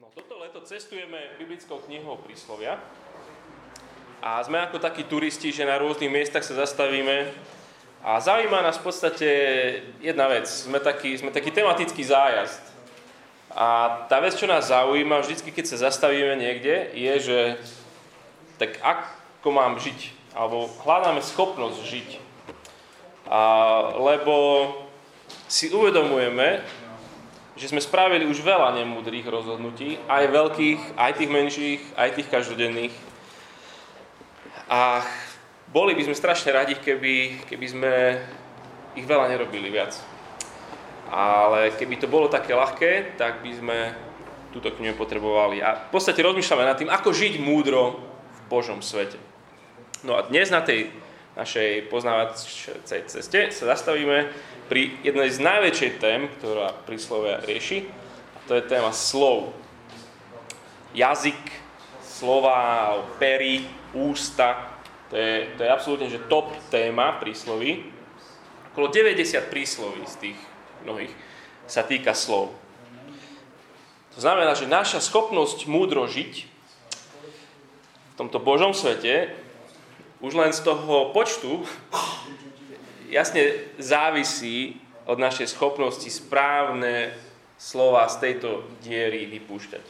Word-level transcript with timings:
No, 0.00 0.08
toto 0.16 0.40
leto 0.40 0.64
cestujeme 0.64 1.36
biblickou 1.36 1.76
knihou 1.84 2.16
príslovia 2.24 2.80
a 4.24 4.40
sme 4.40 4.56
ako 4.56 4.80
takí 4.80 5.04
turisti, 5.04 5.52
že 5.52 5.68
na 5.68 5.76
rôznych 5.76 6.08
miestach 6.08 6.40
sa 6.40 6.56
zastavíme 6.56 7.28
a 8.00 8.16
zaujíma 8.16 8.64
nás 8.64 8.80
v 8.80 8.88
podstate 8.88 9.28
jedna 10.00 10.24
vec. 10.32 10.48
Sme 10.48 10.80
taký, 10.80 11.20
sme 11.20 11.28
taký 11.28 11.52
tematický 11.52 12.00
zájazd. 12.00 12.64
A 13.52 14.00
tá 14.08 14.24
vec, 14.24 14.40
čo 14.40 14.48
nás 14.48 14.72
zaujíma 14.72 15.20
vždycky, 15.20 15.52
keď 15.52 15.68
sa 15.68 15.92
zastavíme 15.92 16.32
niekde, 16.32 16.96
je, 16.96 17.14
že 17.20 17.38
tak 18.56 18.80
ako 18.80 19.52
mám 19.52 19.76
žiť, 19.76 20.32
alebo 20.32 20.64
hľadáme 20.80 21.20
schopnosť 21.20 21.76
žiť. 21.84 22.10
A, 23.28 23.40
lebo 24.00 24.64
si 25.44 25.68
uvedomujeme, 25.68 26.64
že 27.60 27.68
sme 27.68 27.84
spravili 27.84 28.24
už 28.24 28.40
veľa 28.40 28.72
nemúdrých 28.72 29.28
rozhodnutí, 29.28 30.00
aj 30.08 30.32
veľkých, 30.32 30.80
aj 30.96 31.12
tých 31.12 31.28
menších, 31.28 31.80
aj 31.92 32.08
tých 32.16 32.28
každodenných. 32.32 32.94
A 34.72 35.04
boli 35.68 35.92
by 35.92 36.08
sme 36.08 36.16
strašne 36.16 36.56
radi, 36.56 36.80
keby, 36.80 37.44
keby 37.44 37.66
sme 37.68 37.92
ich 38.96 39.04
veľa 39.04 39.28
nerobili 39.28 39.68
viac. 39.68 39.92
Ale 41.12 41.76
keby 41.76 42.00
to 42.00 42.08
bolo 42.08 42.32
také 42.32 42.56
ľahké, 42.56 43.20
tak 43.20 43.44
by 43.44 43.52
sme 43.52 43.78
túto 44.56 44.72
knihu 44.80 44.96
potrebovali. 44.96 45.60
A 45.60 45.84
v 45.84 45.88
podstate 45.92 46.24
rozmýšľame 46.24 46.64
nad 46.64 46.80
tým, 46.80 46.88
ako 46.88 47.12
žiť 47.12 47.44
múdro 47.44 48.00
v 48.00 48.40
Božom 48.48 48.80
svete. 48.80 49.20
No 50.00 50.16
a 50.16 50.24
dnes 50.24 50.48
na 50.48 50.64
tej 50.64 50.88
našej 51.40 51.88
poznávacej 51.88 53.08
ceste 53.08 53.40
sa 53.48 53.64
zastavíme 53.72 54.28
pri 54.68 55.00
jednej 55.00 55.32
z 55.32 55.40
najväčšej 55.40 55.92
tém, 55.96 56.28
ktorá 56.38 56.76
príslovia 56.84 57.40
rieši, 57.40 57.88
a 58.36 58.38
to 58.44 58.60
je 58.60 58.68
téma 58.68 58.92
slov. 58.92 59.56
Jazyk, 60.92 61.40
slova, 62.04 63.00
pery, 63.16 63.64
ústa, 63.96 64.76
to 65.08 65.16
je, 65.16 65.48
to 65.56 65.64
je 65.64 65.70
absolútne 65.72 66.08
že 66.12 66.22
top 66.28 66.52
téma 66.68 67.18
prísloví. 67.18 67.88
Okolo 68.70 68.92
90 68.92 69.50
prísloví 69.50 70.04
z 70.06 70.14
tých 70.28 70.38
mnohých 70.86 71.10
sa 71.66 71.82
týka 71.82 72.14
slov. 72.14 72.54
To 74.14 74.18
znamená, 74.20 74.54
že 74.54 74.70
naša 74.70 75.02
schopnosť 75.02 75.66
múdro 75.66 76.04
žiť 76.06 76.46
v 78.06 78.14
tomto 78.20 78.38
Božom 78.38 78.76
svete 78.76 79.34
už 80.20 80.32
len 80.36 80.52
z 80.52 80.60
toho 80.60 81.10
počtu 81.16 81.64
jasne 83.08 83.72
závisí 83.80 84.76
od 85.08 85.18
našej 85.18 85.50
schopnosti 85.50 86.06
správne 86.06 87.10
slova 87.58 88.06
z 88.08 88.16
tejto 88.22 88.64
diery 88.80 89.26
vypúšťať. 89.26 89.84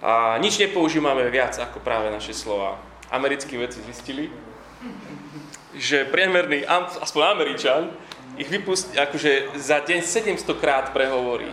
A 0.00 0.40
nič 0.40 0.56
nepoužívame 0.56 1.28
viac 1.28 1.60
ako 1.60 1.84
práve 1.84 2.08
naše 2.08 2.32
slova. 2.32 2.80
Americkí 3.12 3.60
vedci 3.60 3.84
zistili, 3.84 4.32
že 5.76 6.08
priemerný, 6.08 6.64
aspoň 7.04 7.22
Američan, 7.36 7.82
ich 8.40 8.48
vypustí, 8.48 8.96
akože 8.96 9.60
za 9.60 9.84
deň 9.84 10.00
700 10.00 10.56
krát 10.56 10.88
prehovorí. 10.96 11.52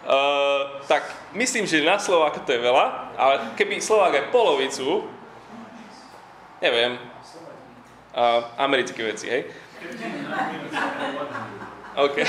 Uh, 0.00 0.82
tak 0.84 1.06
myslím, 1.32 1.64
že 1.64 1.86
na 1.86 1.96
Slováko 1.96 2.44
to 2.44 2.52
je 2.52 2.60
veľa, 2.60 3.14
ale 3.16 3.34
keby 3.56 3.80
Slovák 3.80 4.12
aj 4.16 4.32
polovicu, 4.34 5.06
neviem, 6.60 7.00
Uh, 8.10 8.42
americké 8.58 9.06
veci, 9.06 9.30
hej? 9.30 9.46
OK. 11.94 12.16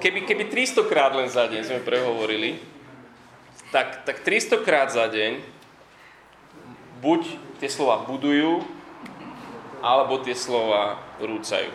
keby, 0.00 0.24
keby 0.24 0.44
300 0.48 0.88
krát 0.88 1.12
len 1.12 1.28
za 1.28 1.44
deň 1.44 1.60
sme 1.60 1.84
prehovorili, 1.84 2.56
tak, 3.68 4.08
tak 4.08 4.24
300 4.24 4.64
krát 4.64 4.88
za 4.88 5.04
deň 5.12 5.44
buď 7.04 7.36
tie 7.60 7.68
slova 7.68 8.08
budujú, 8.08 8.64
alebo 9.84 10.16
tie 10.24 10.32
slova 10.32 10.96
rúcajú. 11.20 11.68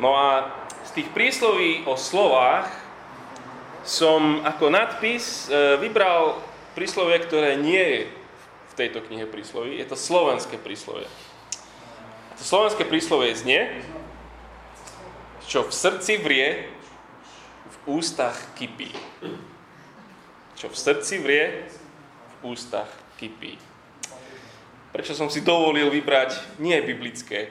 No 0.00 0.16
a 0.16 0.56
z 0.88 1.04
tých 1.04 1.12
prísloví 1.12 1.84
o 1.84 2.00
slovách 2.00 2.72
som 3.84 4.40
ako 4.40 4.72
nadpis 4.72 5.52
e, 5.52 5.76
vybral 5.84 6.47
príslovie, 6.78 7.18
ktoré 7.26 7.58
nie 7.58 7.82
je 7.82 8.00
tejto 8.78 9.02
knihe 9.02 9.26
prísloví. 9.26 9.82
Je 9.82 9.86
to 9.90 9.98
slovenské 9.98 10.54
príslovie. 10.62 11.10
To 12.38 12.42
slovenské 12.46 12.86
príslovie 12.86 13.34
znie, 13.34 13.82
čo 15.50 15.66
v 15.66 15.74
srdci 15.74 16.22
vrie, 16.22 16.70
v 17.66 17.76
ústach 17.98 18.38
kypí. 18.54 18.94
Čo 20.54 20.70
v 20.70 20.76
srdci 20.78 21.18
vrie, 21.18 21.66
v 22.38 22.54
ústach 22.54 22.86
kypí. 23.18 23.58
Prečo 24.94 25.18
som 25.18 25.26
si 25.26 25.42
dovolil 25.42 25.90
vybrať 25.90 26.62
nie 26.62 26.78
biblické? 26.78 27.50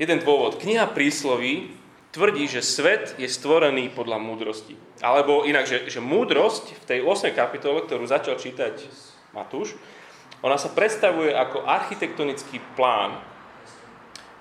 Jeden 0.00 0.24
dôvod. 0.24 0.56
Kniha 0.56 0.88
prísloví 0.88 1.76
tvrdí, 2.16 2.48
že 2.48 2.64
svet 2.64 3.12
je 3.20 3.28
stvorený 3.28 3.92
podľa 3.92 4.16
múdrosti. 4.16 4.72
Alebo 5.04 5.44
inak, 5.44 5.68
že, 5.68 5.92
že 5.92 6.00
múdrosť 6.00 6.72
v 6.72 6.84
tej 6.88 6.98
8. 7.04 7.36
kapitole, 7.36 7.84
ktorú 7.84 8.08
začal 8.08 8.40
čítať 8.40 8.80
Matúš, 9.36 9.76
ona 10.40 10.56
sa 10.56 10.72
predstavuje 10.72 11.36
ako 11.36 11.68
architektonický 11.68 12.64
plán 12.72 13.20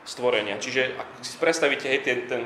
stvorenia. 0.07 0.55
Čiže 0.55 0.95
ak 0.95 1.07
si 1.19 1.35
predstavíte 1.35 1.91
hej, 1.91 1.99
ten, 1.99 2.19
ten, 2.31 2.41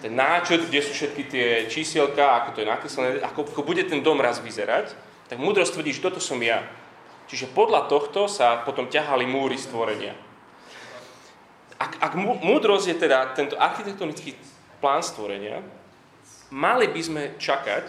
ten 0.00 0.12
náčrt, 0.16 0.72
kde 0.72 0.80
sú 0.80 0.96
všetky 0.96 1.22
tie 1.28 1.48
čísielka, 1.68 2.40
ako 2.40 2.48
to 2.56 2.58
je 2.64 2.72
nakreslené, 2.72 3.08
ako, 3.20 3.52
ako 3.52 3.62
bude 3.68 3.84
ten 3.84 4.00
dom 4.00 4.16
raz 4.24 4.40
vyzerať, 4.40 4.96
tak 5.28 5.36
múdrosť 5.36 5.76
tvrdí, 5.76 5.92
že 5.92 6.04
toto 6.04 6.20
som 6.20 6.40
ja. 6.40 6.64
Čiže 7.28 7.52
podľa 7.52 7.92
tohto 7.92 8.24
sa 8.24 8.64
potom 8.64 8.88
ťahali 8.88 9.28
múry 9.28 9.60
stvorenia. 9.60 10.16
Ak, 11.76 11.98
ak 11.98 12.12
múdrosť 12.16 12.86
je 12.92 12.96
teda 12.96 13.34
tento 13.34 13.58
architektonický 13.58 14.51
plán 14.82 15.06
stvorenia, 15.06 15.62
mali 16.50 16.90
by 16.90 17.00
sme 17.00 17.22
čakať, 17.38 17.86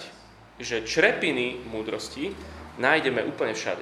že 0.61 0.85
črepiny 0.85 1.65
múdrosti 1.65 2.31
nájdeme 2.77 3.25
úplne 3.25 3.57
všade. 3.57 3.81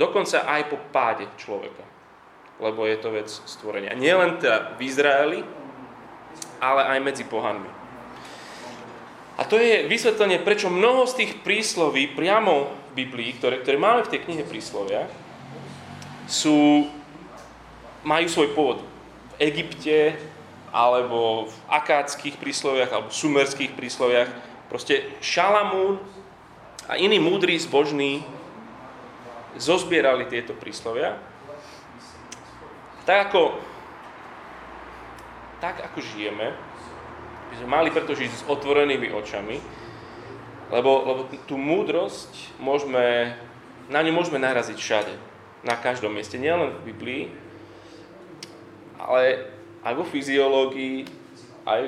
Dokonca 0.00 0.48
aj 0.48 0.62
po 0.72 0.80
páde 0.88 1.28
človeka. 1.36 1.84
Lebo 2.58 2.88
je 2.88 2.96
to 2.98 3.14
vec 3.14 3.28
stvorenia. 3.28 3.94
Nielen 3.94 4.42
teda 4.42 4.74
v 4.74 4.80
Izraeli, 4.82 5.40
ale 6.58 6.82
aj 6.96 6.98
medzi 7.04 7.24
pohanmi. 7.28 7.70
A 9.38 9.46
to 9.46 9.54
je 9.54 9.86
vysvetlenie, 9.86 10.42
prečo 10.42 10.66
mnoho 10.66 11.06
z 11.06 11.22
tých 11.22 11.32
prísloví 11.46 12.10
priamo 12.10 12.74
v 12.90 13.06
Biblii, 13.06 13.38
ktoré, 13.38 13.62
ktoré 13.62 13.78
máme 13.78 14.02
v 14.02 14.10
tej 14.10 14.26
knihe 14.26 14.42
príslovia, 14.42 15.06
sú, 16.26 16.90
majú 18.02 18.26
svoj 18.26 18.50
pôvod 18.58 18.82
v 18.82 19.34
Egypte, 19.46 20.18
alebo 20.72 21.48
v 21.48 21.56
akádských 21.68 22.36
prísloviach, 22.36 22.90
alebo 22.92 23.08
sumerských 23.08 23.72
prísloviach. 23.72 24.28
Proste 24.68 25.16
Šalamún 25.24 26.00
a 26.88 26.96
iní 26.96 27.20
múdri, 27.20 27.56
zbožní 27.56 28.24
zozbierali 29.56 30.28
tieto 30.28 30.52
príslovia. 30.54 31.16
Tak 33.08 33.32
ako, 33.32 33.56
tak 35.60 35.80
ako 35.80 35.98
žijeme, 36.04 36.52
by 37.48 37.54
sme 37.56 37.68
mali 37.68 37.88
preto 37.88 38.12
žiť 38.12 38.30
s 38.30 38.42
otvorenými 38.44 39.08
očami, 39.08 39.56
lebo, 40.68 40.90
lebo 41.08 41.20
tú 41.48 41.56
múdrosť 41.56 42.60
môžeme, 42.60 43.32
na 43.88 44.04
ňu 44.04 44.12
môžeme 44.12 44.36
naraziť 44.36 44.76
všade, 44.76 45.14
na 45.64 45.74
každom 45.80 46.12
mieste, 46.12 46.36
nielen 46.36 46.76
v 46.76 46.92
Biblii, 46.92 47.22
ale 49.00 49.48
aj 49.82 49.94
vo 49.94 50.04
fyziológii, 50.06 51.06
aj 51.66 51.82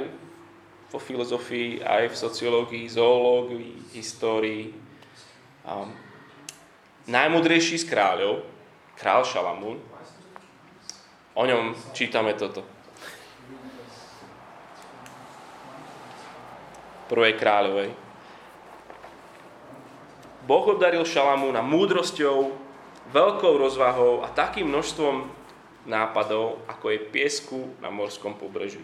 vo 0.91 0.99
filozofii, 0.99 1.81
aj 1.83 2.11
v 2.11 2.17
sociológii, 2.17 2.85
zoológii, 2.91 3.95
histórii, 3.95 4.75
Um, 5.61 5.93
najmudrejší 7.05 7.85
z 7.85 7.87
kráľov, 7.93 8.41
král 8.97 9.21
Šalamún, 9.29 9.77
o 11.37 11.43
ňom 11.45 11.77
čítame 11.93 12.33
toto. 12.33 12.65
Prvej 17.13 17.37
kráľovej. 17.37 17.93
Boh 20.49 20.65
obdaril 20.65 21.05
Šalamúna 21.05 21.61
múdrosťou, 21.61 22.57
veľkou 23.13 23.55
rozvahou 23.61 24.25
a 24.25 24.33
takým 24.33 24.65
množstvom 24.73 25.29
nápadov, 25.89 26.61
ako 26.69 26.93
je 26.93 27.07
piesku 27.09 27.59
na 27.81 27.89
morskom 27.89 28.37
pobreží. 28.37 28.83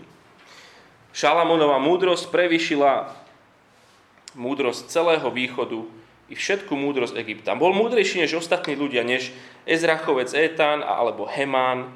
Šalamúnova 1.16 1.80
múdrosť 1.80 2.28
prevyšila 2.28 3.12
múdrosť 4.36 4.92
celého 4.92 5.28
východu 5.32 5.88
i 6.28 6.34
všetku 6.36 6.76
múdrosť 6.76 7.16
Egypta. 7.16 7.56
Bol 7.56 7.72
múdrejší 7.72 8.24
než 8.24 8.36
ostatní 8.36 8.76
ľudia, 8.76 9.00
než 9.00 9.32
Ezrachovec 9.64 10.32
Etan 10.36 10.84
alebo 10.84 11.24
Heman, 11.24 11.88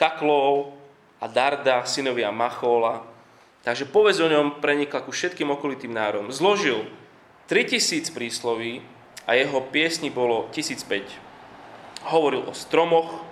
Kaklov, 0.00 0.76
a 1.20 1.26
Darda, 1.28 1.84
synovia 1.88 2.28
Machola. 2.28 3.04
Takže 3.64 3.88
povedz 3.88 4.22
o 4.22 4.30
ňom 4.30 4.62
prenikla 4.62 5.02
ku 5.02 5.10
všetkým 5.10 5.50
okolitým 5.50 5.90
národom. 5.90 6.30
Zložil 6.30 6.86
3000 7.50 8.14
prísloví 8.14 8.84
a 9.26 9.34
jeho 9.34 9.58
piesni 9.72 10.12
bolo 10.12 10.46
1005. 10.54 12.06
Hovoril 12.06 12.46
o 12.46 12.54
stromoch, 12.54 13.26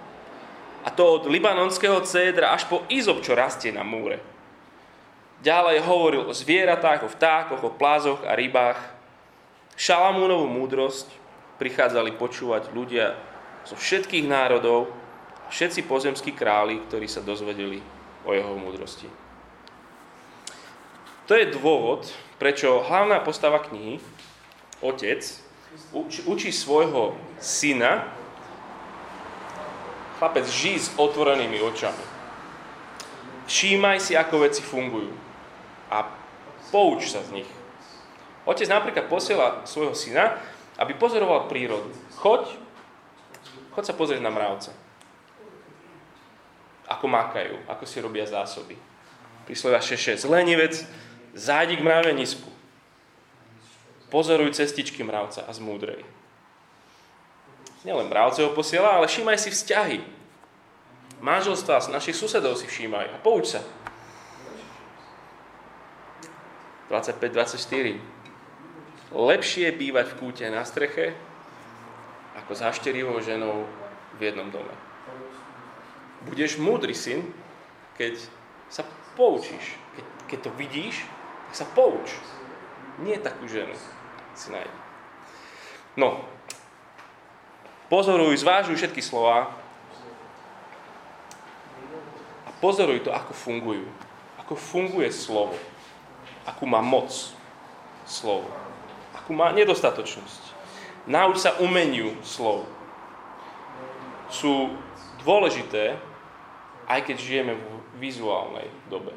a 0.85 0.89
to 0.93 1.19
od 1.21 1.25
libanonského 1.33 2.05
cédra 2.05 2.53
až 2.53 2.69
po 2.69 2.85
izop, 2.93 3.25
čo 3.25 3.33
rastie 3.33 3.73
na 3.73 3.81
múre. 3.81 4.21
Ďalej 5.41 5.85
hovoril 5.85 6.23
o 6.29 6.37
zvieratách, 6.37 7.09
o 7.09 7.13
vtákoch, 7.13 7.65
o 7.65 7.73
plázoch 7.73 8.21
a 8.25 8.37
rybách. 8.37 8.81
Šalamúnovú 9.81 10.45
múdrosť 10.49 11.09
prichádzali 11.57 12.17
počúvať 12.21 12.73
ľudia 12.77 13.17
zo 13.65 13.77
všetkých 13.77 14.29
národov 14.29 14.93
všetci 15.49 15.87
pozemskí 15.87 16.33
králi, 16.33 16.81
ktorí 16.89 17.07
sa 17.09 17.25
dozvedeli 17.25 17.79
o 18.25 18.31
jeho 18.33 18.57
múdrosti. 18.57 19.09
To 21.25 21.33
je 21.33 21.49
dôvod, 21.57 22.11
prečo 22.37 22.85
hlavná 22.85 23.21
postava 23.25 23.61
knihy, 23.65 23.97
otec, 24.85 25.25
učí 26.29 26.51
svojho 26.53 27.17
syna, 27.41 28.13
chlapec, 30.19 30.47
žij 30.47 30.77
s 30.79 30.89
otvorenými 30.97 31.59
očami. 31.61 32.05
Všímaj 33.45 34.01
si, 34.01 34.17
ako 34.17 34.49
veci 34.49 34.65
fungujú 34.65 35.13
a 35.93 36.09
pouč 36.73 37.13
sa 37.13 37.21
z 37.21 37.43
nich. 37.43 37.51
Otec 38.45 38.69
napríklad 38.69 39.09
posiela 39.09 39.65
svojho 39.65 39.97
syna, 39.97 40.37
aby 40.77 40.97
pozoroval 40.97 41.49
prírodu. 41.49 41.89
Choď, 42.21 42.57
choď 43.73 43.85
sa 43.85 43.95
pozrieť 43.97 44.21
na 44.21 44.33
mravce. 44.33 44.73
Ako 46.85 47.09
makajú, 47.09 47.57
ako 47.65 47.85
si 47.89 48.03
robia 48.05 48.29
zásoby. 48.29 48.77
Príslovia 49.49 49.81
6.6. 49.81 50.29
Lenivec, 50.29 50.85
zájdi 51.33 51.81
k 51.81 51.85
mravenisku. 51.85 52.49
Pozoruj 54.13 54.53
cestičky 54.57 55.01
mravca 55.01 55.45
a 55.49 55.53
zmúdrej. 55.53 56.05
Nielen 57.85 58.09
mravce 58.09 58.41
ho 58.41 58.57
posiela, 58.57 58.97
ale 58.97 59.07
všímaj 59.07 59.37
si 59.37 59.53
vzťahy. 59.53 60.01
Manželstva 61.21 61.93
našich 61.93 62.17
susedov 62.17 62.57
si 62.57 62.65
všímaj 62.65 63.13
a 63.13 63.17
pouč 63.21 63.57
sa. 63.57 63.61
25-24. 66.89 68.01
Lepšie 69.15 69.69
bývať 69.73 70.07
v 70.11 70.19
kúte 70.19 70.45
na 70.49 70.65
streche, 70.65 71.13
ako 72.41 72.51
s 72.57 72.65
hašterivou 72.65 73.21
ženou 73.21 73.69
v 74.17 74.21
jednom 74.21 74.49
dome. 74.49 74.75
Budeš 76.25 76.57
múdry 76.57 76.97
syn, 76.97 77.21
keď 78.01 78.17
sa 78.73 78.83
poučíš. 79.15 79.77
Keď, 79.97 80.05
keď 80.29 80.39
to 80.41 80.51
vidíš, 80.57 81.05
tak 81.53 81.55
sa 81.55 81.67
pouč. 81.77 82.17
Nie 83.05 83.21
takú 83.21 83.45
ženu 83.45 83.77
si 84.35 84.51
nájde. 84.51 84.77
No, 85.95 86.27
pozoruj, 87.95 88.43
zvážuj 88.43 88.75
všetky 88.75 88.99
slova 88.99 89.55
a 92.43 92.51
pozoruj 92.59 93.07
to, 93.07 93.15
ako 93.15 93.31
fungujú. 93.31 93.87
Ako 94.43 94.59
funguje 94.59 95.15
slovo 95.15 95.55
akú 96.45 96.69
má 96.69 96.85
moc 96.85 97.11
slovo, 98.05 98.49
akú 99.17 99.33
má 99.33 99.51
nedostatočnosť. 99.57 100.43
Nauč 101.09 101.41
sa 101.41 101.57
umeniu 101.61 102.17
slov. 102.25 102.65
Sú 104.33 104.73
dôležité, 105.21 105.97
aj 106.89 107.01
keď 107.05 107.17
žijeme 107.21 107.53
v 107.57 107.65
vizuálnej 108.01 108.69
dobe. 108.89 109.13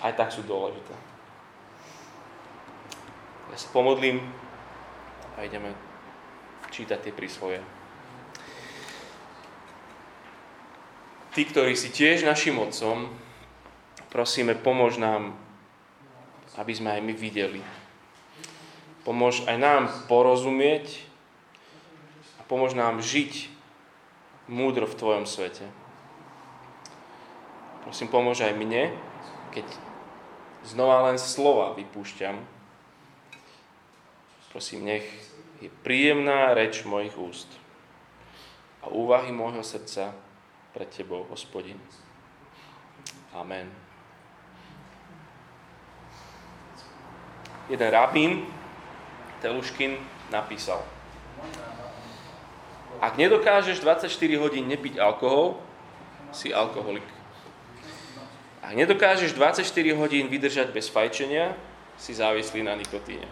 Aj 0.00 0.12
tak 0.12 0.32
sú 0.32 0.44
dôležité. 0.44 0.92
Ja 3.52 3.56
sa 3.56 3.68
pomodlím 3.72 4.20
a 5.36 5.44
ideme 5.44 5.72
čítať 6.74 6.98
tie 7.08 7.12
prísloje. 7.14 7.60
Tí, 11.36 11.42
ktorí 11.44 11.76
si 11.76 11.92
tiež 11.92 12.24
našim 12.24 12.56
otcom, 12.56 13.12
prosíme, 14.08 14.56
pomôž 14.56 14.96
nám 14.96 15.36
aby 16.56 16.72
sme 16.72 16.96
aj 16.96 17.00
my 17.04 17.12
videli. 17.12 17.60
Pomôž 19.04 19.44
aj 19.46 19.56
nám 19.60 19.82
porozumieť 20.08 21.04
a 22.40 22.42
pomôž 22.48 22.74
nám 22.74 23.04
žiť 23.04 23.52
múdro 24.48 24.88
v 24.88 24.98
Tvojom 24.98 25.24
svete. 25.28 25.68
Prosím, 27.86 28.10
pomôž 28.10 28.42
aj 28.42 28.56
mne, 28.58 28.90
keď 29.54 29.66
znova 30.66 31.06
len 31.12 31.22
slova 31.22 31.76
vypúšťam. 31.78 32.34
Prosím, 34.50 34.88
nech 34.88 35.06
je 35.60 35.70
príjemná 35.82 36.52
reč 36.52 36.84
mojich 36.84 37.16
úst 37.16 37.48
a 38.84 38.92
úvahy 38.92 39.32
môjho 39.32 39.64
srdca 39.64 40.12
pred 40.76 40.88
Tebou, 40.92 41.24
Hospodin. 41.32 41.80
Amen. 43.32 43.86
jeden 47.68 47.90
rabín, 47.90 48.46
Teluškin, 49.42 49.98
napísal. 50.30 50.80
Ak 53.00 53.20
nedokážeš 53.20 53.84
24 53.84 54.08
hodín 54.40 54.64
nepiť 54.72 54.96
alkohol, 54.96 55.60
si 56.32 56.48
alkoholik. 56.48 57.04
Ak 58.64 58.72
nedokážeš 58.72 59.36
24 59.36 59.62
hodín 59.94 60.32
vydržať 60.32 60.72
bez 60.72 60.88
fajčenia, 60.88 61.52
si 62.00 62.16
závislý 62.16 62.64
na 62.64 62.74
nikotíne. 62.74 63.28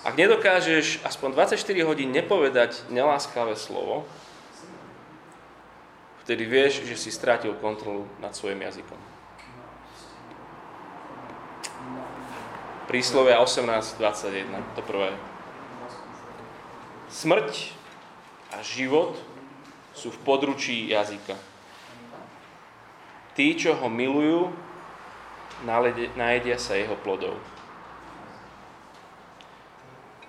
Ak 0.00 0.16
nedokážeš 0.16 1.04
aspoň 1.04 1.36
24 1.36 1.60
hodín 1.84 2.08
nepovedať 2.08 2.88
neláskavé 2.88 3.52
slovo, 3.52 4.08
vtedy 6.24 6.48
vieš, 6.48 6.88
že 6.88 6.96
si 6.96 7.12
strátil 7.12 7.52
kontrolu 7.60 8.08
nad 8.16 8.32
svojim 8.32 8.64
jazykom. 8.64 8.96
Príslovia 12.88 13.44
18.21, 13.44 14.48
to 14.72 14.82
prvé. 14.88 15.12
Smrť 17.12 17.76
a 18.56 18.64
život 18.64 19.20
sú 19.92 20.08
v 20.08 20.22
područí 20.24 20.88
jazyka. 20.88 21.36
Tí, 23.36 23.52
čo 23.52 23.76
ho 23.76 23.86
milujú, 23.92 24.48
najedia 26.16 26.56
sa 26.56 26.74
jeho 26.74 26.96
plodov. 26.96 27.36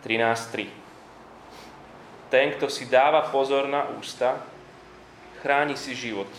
13.3 0.01 0.69
Ten, 2.33 2.55
kto 2.57 2.71
si 2.71 2.89
dáva 2.89 3.27
pozor 3.29 3.67
na 3.67 3.85
ústa, 3.97 4.41
chráni 5.41 5.77
si 5.77 5.93
život. 5.93 6.29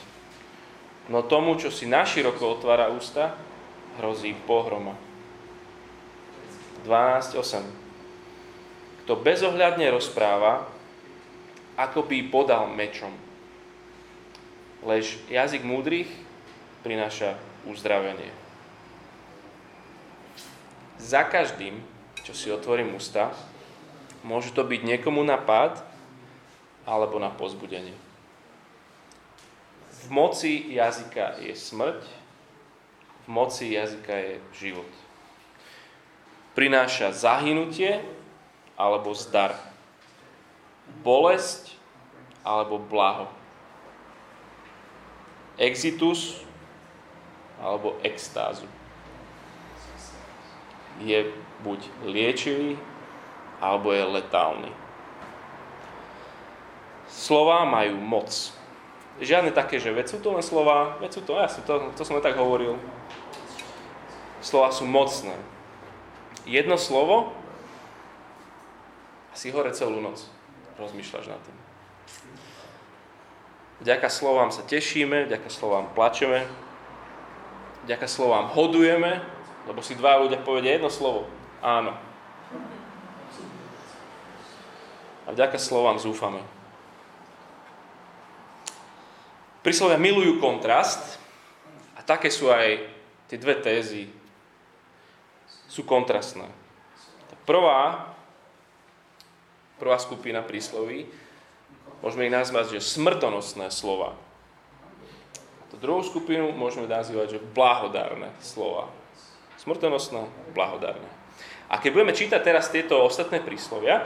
No 1.11 1.23
tomu, 1.26 1.59
čo 1.59 1.71
si 1.71 1.87
naširoko 1.87 2.59
otvára 2.59 2.90
ústa, 2.90 3.35
hrozí 3.99 4.35
pohroma. 4.47 4.95
12.8. 6.87 7.62
Kto 9.02 9.12
bezohľadne 9.19 9.90
rozpráva, 9.90 10.66
ako 11.75 12.07
by 12.07 12.19
podal 12.31 12.71
mečom. 12.71 13.11
Lež 14.83 15.19
jazyk 15.31 15.62
múdrych 15.62 16.11
prináša 16.83 17.38
uzdravenie. 17.66 18.31
Za 20.99 21.26
každým, 21.26 21.78
čo 22.23 22.35
si 22.35 22.50
otvorím 22.50 22.95
ústa, 22.95 23.35
môže 24.22 24.54
to 24.54 24.62
byť 24.62 24.80
niekomu 24.82 25.22
na 25.26 25.38
pád 25.38 25.82
alebo 26.86 27.18
na 27.22 27.30
pozbudenie. 27.30 27.94
V 30.02 30.10
moci 30.10 30.74
jazyka 30.74 31.38
je 31.38 31.54
smrť, 31.54 32.02
v 33.22 33.28
moci 33.30 33.70
jazyka 33.70 34.14
je 34.18 34.34
život 34.58 34.90
prináša 36.52 37.12
zahynutie 37.12 38.00
alebo 38.76 39.12
zdar. 39.16 39.56
Bolesť 41.00 41.76
alebo 42.44 42.76
blaho. 42.76 43.28
Exitus 45.56 46.42
alebo 47.60 47.96
extázu. 48.02 48.66
Je 51.00 51.32
buď 51.64 51.80
liečivý, 52.04 52.76
alebo 53.62 53.95
je 53.95 54.02
letálny. 54.02 54.75
Slová 57.07 57.62
majú 57.62 57.95
moc. 58.02 58.50
Žiadne 59.23 59.54
také, 59.54 59.78
že 59.78 59.95
veď 59.95 60.11
sú 60.11 60.19
to 60.19 60.35
len 60.35 60.42
slova, 60.42 60.99
veď 60.99 61.11
sú 61.14 61.21
to, 61.23 61.38
ja 61.38 61.47
to, 61.47 61.95
to 61.95 62.02
som 62.02 62.19
tak 62.19 62.35
hovoril. 62.35 62.75
Slova 64.42 64.75
sú 64.75 64.83
mocné 64.83 65.38
jedno 66.42 66.75
slovo 66.75 67.31
a 69.31 69.35
si 69.38 69.54
hore 69.54 69.71
celú 69.71 70.02
noc. 70.02 70.26
Rozmýšľaš 70.75 71.31
nad 71.31 71.38
tým. 71.38 71.59
Vďaka 73.83 74.09
slovám 74.11 74.50
sa 74.54 74.62
tešíme, 74.62 75.26
vďaka 75.26 75.50
slovám 75.50 75.90
plačeme, 75.95 76.47
vďaka 77.87 78.07
slovám 78.07 78.50
hodujeme, 78.54 79.23
lebo 79.66 79.83
si 79.83 79.99
dva 79.99 80.23
ľudia 80.23 80.38
povedia 80.42 80.78
jedno 80.78 80.90
slovo. 80.90 81.26
Áno. 81.62 81.95
A 85.32 85.36
vďaka 85.36 85.56
slovám 85.56 85.96
zúfame. 85.96 86.44
Príslovia 89.64 89.96
milujú 89.96 90.36
kontrast 90.44 91.16
a 91.96 92.04
také 92.04 92.28
sú 92.28 92.52
aj 92.52 92.84
tie 93.32 93.40
dve 93.40 93.56
tézy. 93.56 94.12
Sú 95.72 95.88
kontrastné. 95.88 96.44
Prvá, 97.48 98.12
prvá 99.80 99.96
skupina 99.96 100.44
prísloví 100.44 101.08
môžeme 102.04 102.28
ich 102.28 102.36
nazvať, 102.36 102.76
že 102.76 102.92
smrtonosné 102.92 103.72
slova. 103.72 104.12
To 105.72 105.80
druhú 105.80 106.04
skupinu 106.04 106.52
môžeme 106.52 106.84
nazývať, 106.84 107.40
že 107.40 107.44
blahodárne 107.56 108.28
slova. 108.44 108.92
Smrtonosné, 109.56 110.28
blahodárne. 110.52 111.08
A 111.72 111.80
keď 111.80 111.90
budeme 111.96 112.12
čítať 112.12 112.40
teraz 112.44 112.68
tieto 112.68 113.00
ostatné 113.00 113.40
príslovia, 113.40 114.04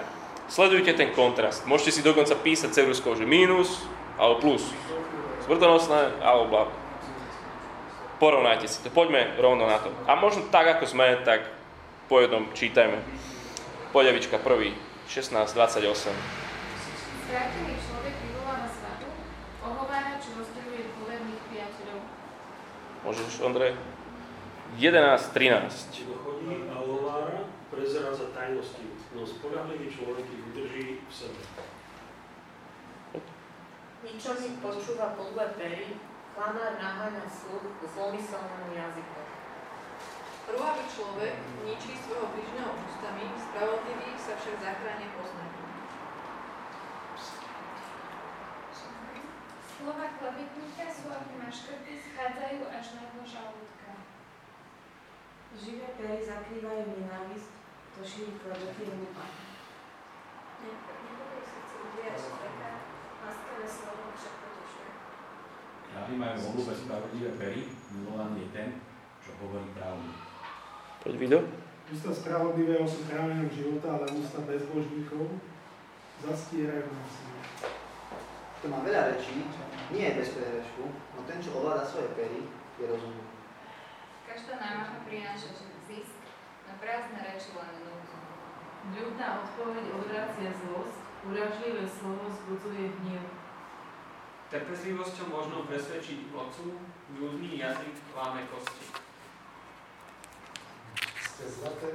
sledujte 0.48 0.94
ten 0.94 1.12
kontrast. 1.12 1.66
Môžete 1.66 2.00
si 2.00 2.06
dokonca 2.06 2.34
písať 2.34 2.72
ceruskou, 2.72 3.14
že 3.14 3.26
mínus 3.26 3.82
alebo 4.16 4.40
plus. 4.42 4.62
Smrtonosné 5.46 6.18
alebo. 6.22 6.70
Porovnajte 8.16 8.66
si 8.66 8.80
to. 8.80 8.88
Poďme 8.88 9.36
rovno 9.36 9.68
na 9.68 9.76
to. 9.76 9.92
A 10.08 10.16
možno 10.16 10.48
tak, 10.48 10.80
ako 10.80 10.88
sme, 10.88 11.20
tak 11.20 11.52
po 12.08 12.22
jednom 12.22 12.48
čítajme. 12.56 13.02
Poďavička 13.92 14.40
prvý, 14.40 14.72
16, 15.10 15.52
28. 15.52 16.14
Skrátený 17.26 17.74
človek 17.82 18.14
vyvoláva 18.22 18.70
svatu, 18.70 19.06
ohovára, 19.66 20.16
čo 20.22 20.38
rozdeľuje 20.38 20.82
dôverných 20.96 21.42
priateľov. 21.50 21.98
Môžeš, 23.02 23.42
Ondrej? 23.42 23.74
11, 24.78 25.34
13. 25.34 26.06
Kto 26.06 26.14
chodí 26.22 26.70
a 26.70 26.74
ohovára, 26.78 27.50
prezráza 27.68 28.30
tajnosti, 28.30 28.85
no 29.26 29.34
spolahlivý 29.34 29.90
človek 29.90 30.22
ich 30.22 30.42
udrží 30.54 30.86
v 31.02 31.10
sebe. 31.10 31.42
Ničomník 34.06 34.62
počúva 34.62 35.18
podle 35.18 35.50
pery, 35.58 35.98
klamár 36.38 36.78
naháňa 36.78 37.26
sluch 37.26 37.66
zlomyselnému 37.82 38.70
jazyku. 38.70 39.20
Rúhavý 40.46 40.84
človek 40.86 41.34
ničí 41.66 41.98
svojho 42.06 42.30
bližného 42.30 42.70
ústami, 42.70 43.26
spravodlivý 43.34 44.14
sa 44.14 44.38
však 44.38 44.62
zachráne 44.62 45.10
poznaním. 45.18 45.70
Slova 49.66 50.06
klebetníka 50.22 50.86
sú 50.86 51.10
ako 51.10 51.34
maškrty, 51.42 51.98
schádzajú 51.98 52.62
až 52.70 52.86
na 52.94 53.02
dno 53.10 53.26
žalúdka. 53.26 53.90
Živé 55.58 55.88
pery 55.98 56.22
zakrývajú 56.22 56.94
nenávisť, 56.94 57.55
to 57.96 58.04
slovo 63.64 64.12
však 64.12 64.34
potešuje. 64.44 64.90
Králi 65.88 66.14
majú 66.20 66.36
v 66.36 66.46
obľúbe 66.52 66.74
spravodlivé 66.76 67.30
pery, 67.40 67.60
milovaný 67.96 68.38
je 68.44 68.50
ten, 68.52 68.68
čo 69.24 69.30
hovorí 69.40 69.68
pravdu. 69.72 70.12
Poď 71.00 71.14
video. 71.16 71.40
Ústa 71.86 72.10
spravodlivého 72.10 72.82
sú 72.84 73.06
chrámenom 73.06 73.48
života, 73.48 73.94
ale 73.96 74.10
ústa 74.18 74.42
bezbožníkov 74.42 75.38
zastierajú 76.20 76.84
násilie. 76.90 77.40
Kto 78.58 78.66
má 78.72 78.82
veľa 78.82 79.14
rečí, 79.14 79.46
nie 79.94 80.02
je 80.02 80.16
bez 80.18 80.28
prehrešku, 80.34 80.84
no 80.90 81.20
ten, 81.24 81.38
čo 81.38 81.54
ovláda 81.62 81.86
svoje 81.86 82.10
pery, 82.18 82.44
je 82.76 82.84
rozumný. 82.90 83.24
Každá 84.26 84.58
námaha 84.58 85.06
prináša 85.06 85.54
zisk, 85.86 86.15
na 86.66 86.74
prázdne 86.82 87.20
reči 87.22 87.54
len 87.54 87.72
núdzu. 87.86 88.18
Ľudná 88.94 89.46
odpoveď 89.46 89.84
odvracia 89.94 90.50
zlosť, 90.50 90.98
uražlivé 91.26 91.86
slovo 91.86 92.26
zbudzuje 92.30 92.90
hnev. 93.02 93.24
Trpezlivosťou 94.46 95.26
možno 95.30 95.66
presvedčiť 95.66 96.30
vodcu, 96.30 96.78
ľudný 97.18 97.58
jazyk 97.58 97.94
kláme 98.14 98.46
kosti. 98.46 98.94
Ste 101.18 101.44
zlaté, 101.50 101.90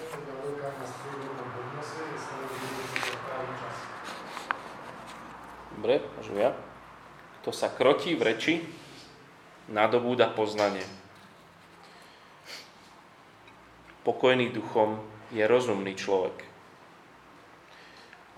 na 0.00 0.86
striebornom 0.86 1.48
podnose, 1.52 2.00
je 2.00 2.18
čas. 3.60 3.76
Dobre, 5.76 5.94
môžem 6.16 6.36
ja. 6.40 6.50
Kto 7.40 7.50
sa 7.56 7.72
krotí 7.72 8.12
v 8.16 8.22
reči, 8.28 8.54
nadobúda 9.72 10.28
poznanie. 10.32 10.84
Pokojný 14.06 14.48
duchom 14.52 15.00
je 15.30 15.44
rozumný 15.44 15.92
človek. 15.94 16.46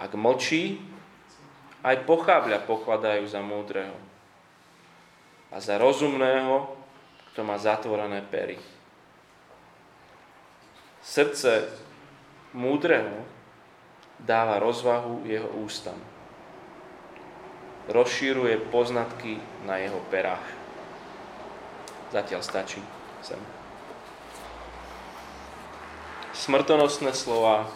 Ak 0.03 0.13
mlčí, 0.19 0.83
aj 1.87 2.07
pochábľa 2.07 2.67
pokladajú 2.67 3.25
za 3.27 3.39
múdreho. 3.43 3.95
A 5.53 5.61
za 5.63 5.79
rozumného, 5.79 6.71
kto 7.33 7.41
má 7.47 7.61
zatvorené 7.61 8.25
pery. 8.27 8.59
Srdce 11.03 11.71
múdreho 12.55 13.27
dáva 14.23 14.63
rozvahu 14.63 15.27
jeho 15.27 15.51
ústam 15.63 15.99
rozšíruje 17.91 18.71
poznatky 18.71 19.43
na 19.67 19.83
jeho 19.83 19.99
perách. 20.07 20.45
Zatiaľ 22.15 22.43
stačí 22.45 22.79
sem. 23.25 23.62
Smrtonosné 26.43 27.15
slova, 27.15 27.71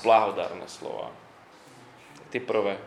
blahodárne 0.00 0.64
slova. 0.64 1.12
Tie 2.32 2.40
prvé. 2.40 2.80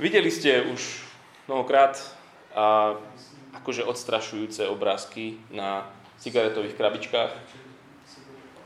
Videli 0.00 0.32
ste 0.32 0.64
už 0.64 1.04
mnohokrát 1.52 2.00
a 2.56 2.96
akože 3.60 3.84
odstrašujúce 3.84 4.64
obrázky 4.72 5.36
na 5.52 5.84
cigaretových 6.16 6.80
krabičkách. 6.80 7.36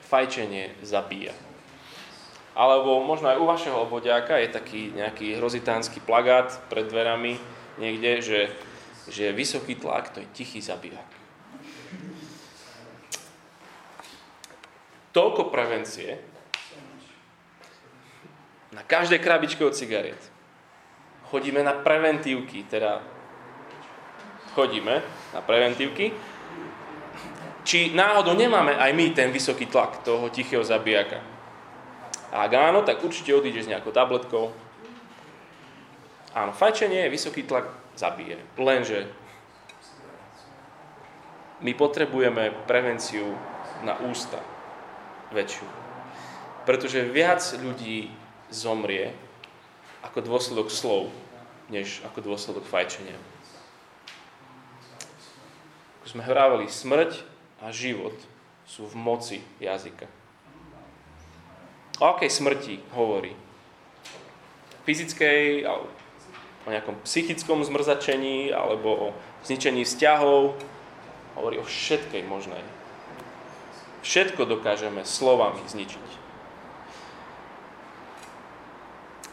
Fajčenie 0.06 0.70
zabíja. 0.86 1.34
Alebo 2.54 3.02
možno 3.02 3.34
aj 3.34 3.42
u 3.42 3.46
vašeho 3.50 3.90
obvodiaka 3.90 4.38
je 4.38 4.54
taký 4.54 4.94
nejaký 4.94 5.34
hrozitánsky 5.34 5.98
plagát 5.98 6.54
pred 6.70 6.86
dverami 6.86 7.42
niekde, 7.82 8.22
že, 8.22 8.40
že 9.10 9.34
vysoký 9.34 9.74
tlak 9.74 10.14
to 10.14 10.22
je 10.22 10.30
tichý 10.30 10.62
zabijak. 10.62 11.19
Toľko 15.10 15.50
prevencie 15.50 16.22
na 18.70 18.86
každej 18.86 19.18
krabičke 19.18 19.58
od 19.66 19.74
cigariet. 19.74 20.22
Chodíme 21.30 21.66
na 21.66 21.74
preventívky, 21.74 22.62
teda 22.70 23.02
chodíme 24.54 25.02
na 25.34 25.40
preventívky, 25.42 26.14
či 27.66 27.90
náhodou 27.94 28.34
nemáme 28.38 28.74
aj 28.78 28.90
my 28.94 29.10
ten 29.10 29.34
vysoký 29.34 29.66
tlak 29.66 30.02
toho 30.06 30.30
tichého 30.30 30.62
zabijaka. 30.62 31.22
A 32.30 32.46
ak 32.46 32.52
áno, 32.54 32.86
tak 32.86 33.02
určite 33.02 33.34
odídeš 33.34 33.66
s 33.66 33.70
nejakou 33.74 33.90
tabletkou. 33.90 34.54
Áno, 36.30 36.54
fajčenie, 36.54 37.10
vysoký 37.10 37.42
tlak 37.42 37.66
zabije. 37.98 38.38
Lenže 38.54 39.10
my 41.58 41.74
potrebujeme 41.74 42.54
prevenciu 42.70 43.34
na 43.82 43.98
ústa 44.06 44.38
väčšiu. 45.30 45.66
Pretože 46.68 47.06
viac 47.06 47.42
ľudí 47.58 48.10
zomrie 48.50 49.14
ako 50.02 50.22
dôsledok 50.24 50.68
slov, 50.68 51.08
než 51.70 52.02
ako 52.04 52.24
dôsledok 52.24 52.66
fajčenia. 52.66 53.16
Ako 56.00 56.06
sme 56.10 56.22
hrávali, 56.26 56.66
smrť 56.66 57.22
a 57.62 57.70
život 57.70 58.16
sú 58.66 58.86
v 58.88 58.94
moci 58.98 59.38
jazyka. 59.62 60.08
O 62.00 62.16
akej 62.16 62.32
smrti 62.32 62.80
hovorí? 62.96 63.36
Fyzickej, 64.88 65.68
o 65.68 66.68
nejakom 66.68 66.96
psychickom 67.04 67.60
zmrzačení, 67.60 68.48
alebo 68.48 68.88
o 68.88 69.06
zničení 69.44 69.84
vzťahov. 69.84 70.56
Hovorí 71.36 71.60
o 71.60 71.64
všetkej 71.64 72.24
možnej. 72.24 72.64
Všetko 74.00 74.48
dokážeme 74.48 75.04
slovami 75.04 75.60
zničiť. 75.68 76.08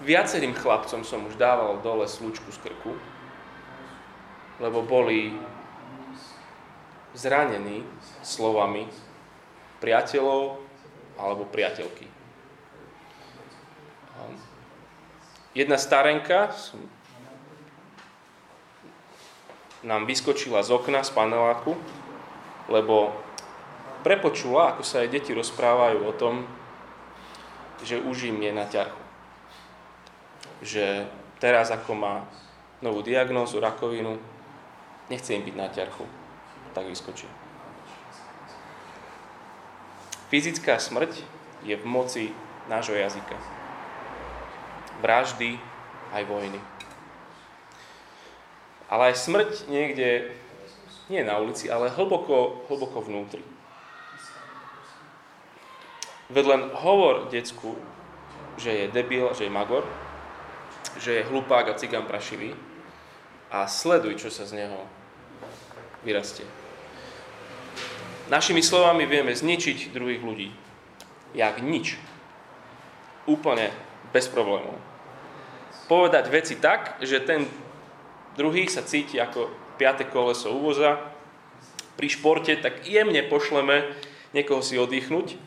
Viacerým 0.04 0.54
chlapcom 0.54 1.02
som 1.02 1.26
už 1.26 1.40
dával 1.40 1.82
dole 1.82 2.06
slučku 2.06 2.52
z 2.54 2.60
krku, 2.62 2.94
lebo 4.62 4.86
boli 4.86 5.34
zranení 7.18 7.82
slovami 8.22 8.86
priateľov 9.82 10.62
alebo 11.18 11.50
priateľky. 11.50 12.06
Jedna 15.58 15.82
starenka 15.82 16.54
nám 19.82 20.06
vyskočila 20.06 20.62
z 20.62 20.70
okna, 20.70 21.02
z 21.02 21.10
paneláku, 21.10 21.74
lebo 22.70 23.18
prepočula, 24.04 24.74
ako 24.76 24.84
sa 24.84 25.06
aj 25.06 25.14
deti 25.14 25.32
rozprávajú 25.32 26.00
o 26.06 26.14
tom, 26.14 26.46
že 27.86 28.02
už 28.02 28.30
im 28.34 28.42
je 28.42 28.52
na 28.54 28.66
ťarchu. 28.66 29.04
Že 30.66 31.06
teraz, 31.38 31.70
ako 31.70 31.94
má 31.94 32.16
novú 32.82 33.02
diagnózu, 33.02 33.62
rakovinu, 33.62 34.18
nechce 35.10 35.34
im 35.34 35.46
byť 35.46 35.56
na 35.58 35.68
ťarchu, 35.70 36.06
tak 36.74 36.86
vyskočí. 36.90 37.30
Fyzická 40.28 40.76
smrť 40.76 41.24
je 41.64 41.76
v 41.80 41.86
moci 41.88 42.36
nášho 42.68 42.94
jazyka. 42.94 43.40
Vraždy 45.00 45.56
aj 46.12 46.24
vojny. 46.28 46.60
Ale 48.92 49.12
aj 49.12 49.16
smrť 49.24 49.52
niekde, 49.72 50.32
nie 51.08 51.24
na 51.24 51.40
ulici, 51.40 51.72
ale 51.72 51.92
hlboko, 51.92 52.68
hlboko 52.68 53.04
vnútri. 53.04 53.44
Veď 56.28 56.44
len 56.46 56.62
hovor 56.76 57.32
decku, 57.32 57.80
že 58.60 58.74
je 58.74 58.86
debil, 58.92 59.32
že 59.32 59.48
je 59.48 59.54
magor, 59.54 59.88
že 61.00 61.22
je 61.22 61.28
hlupák 61.28 61.72
a 61.72 61.78
cigán 61.80 62.04
prašivý 62.04 62.52
a 63.48 63.64
sleduj, 63.70 64.20
čo 64.20 64.28
sa 64.28 64.44
z 64.44 64.66
neho 64.66 64.80
vyrastie. 66.04 66.44
Našimi 68.28 68.60
slovami 68.60 69.08
vieme 69.08 69.32
zničiť 69.32 69.96
druhých 69.96 70.20
ľudí. 70.20 70.52
Jak 71.32 71.64
nič. 71.64 71.96
Úplne 73.24 73.72
bez 74.12 74.28
problémov. 74.28 74.76
Povedať 75.88 76.28
veci 76.28 76.60
tak, 76.60 77.00
že 77.00 77.24
ten 77.24 77.48
druhý 78.36 78.68
sa 78.68 78.84
cíti 78.84 79.16
ako 79.16 79.48
piate 79.80 80.04
koleso 80.12 80.52
uvoza. 80.52 81.00
Pri 81.96 82.12
športe 82.12 82.52
tak 82.60 82.84
jemne 82.84 83.24
pošleme 83.32 83.96
niekoho 84.36 84.60
si 84.60 84.76
oddychnúť, 84.76 85.40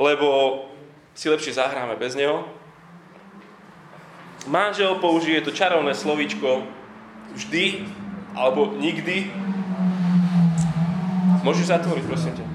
lebo 0.00 0.64
si 1.12 1.28
lepšie 1.28 1.60
zahráme 1.60 2.00
bez 2.00 2.16
neho. 2.16 2.48
Manžel 4.48 4.96
použije 4.96 5.44
to 5.44 5.52
čarovné 5.52 5.92
slovíčko 5.92 6.64
vždy 7.36 7.84
alebo 8.32 8.72
nikdy, 8.80 9.28
Môžeš 11.40 11.72
zatvoriť, 11.72 12.04
prosím 12.04 12.36
ťa. 12.36 12.46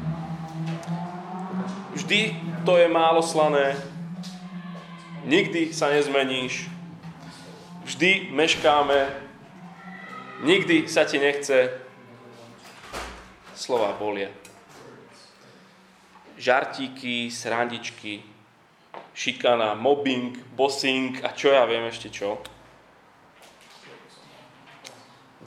Vždy 1.98 2.20
to 2.70 2.78
je 2.78 2.86
málo 2.86 3.26
slané. 3.26 3.74
Nikdy 5.26 5.74
sa 5.74 5.90
nezmeníš. 5.90 6.70
Vždy 7.82 8.30
meškáme. 8.30 9.10
Nikdy 10.46 10.86
sa 10.86 11.02
ti 11.10 11.18
nechce. 11.18 11.74
Slova 13.58 13.98
bolia. 13.98 14.30
Žartíky, 16.36 17.32
srandičky, 17.32 18.24
šikana, 19.16 19.74
mobbing, 19.74 20.36
bossing 20.56 21.24
a 21.24 21.32
čo 21.32 21.56
ja 21.56 21.64
viem 21.64 21.88
ešte 21.88 22.12
čo. 22.12 22.40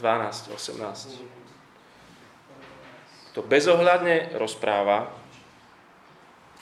12, 0.01 0.55
18 0.55 1.39
to 3.39 3.47
bezohľadne 3.47 4.35
rozpráva, 4.35 5.15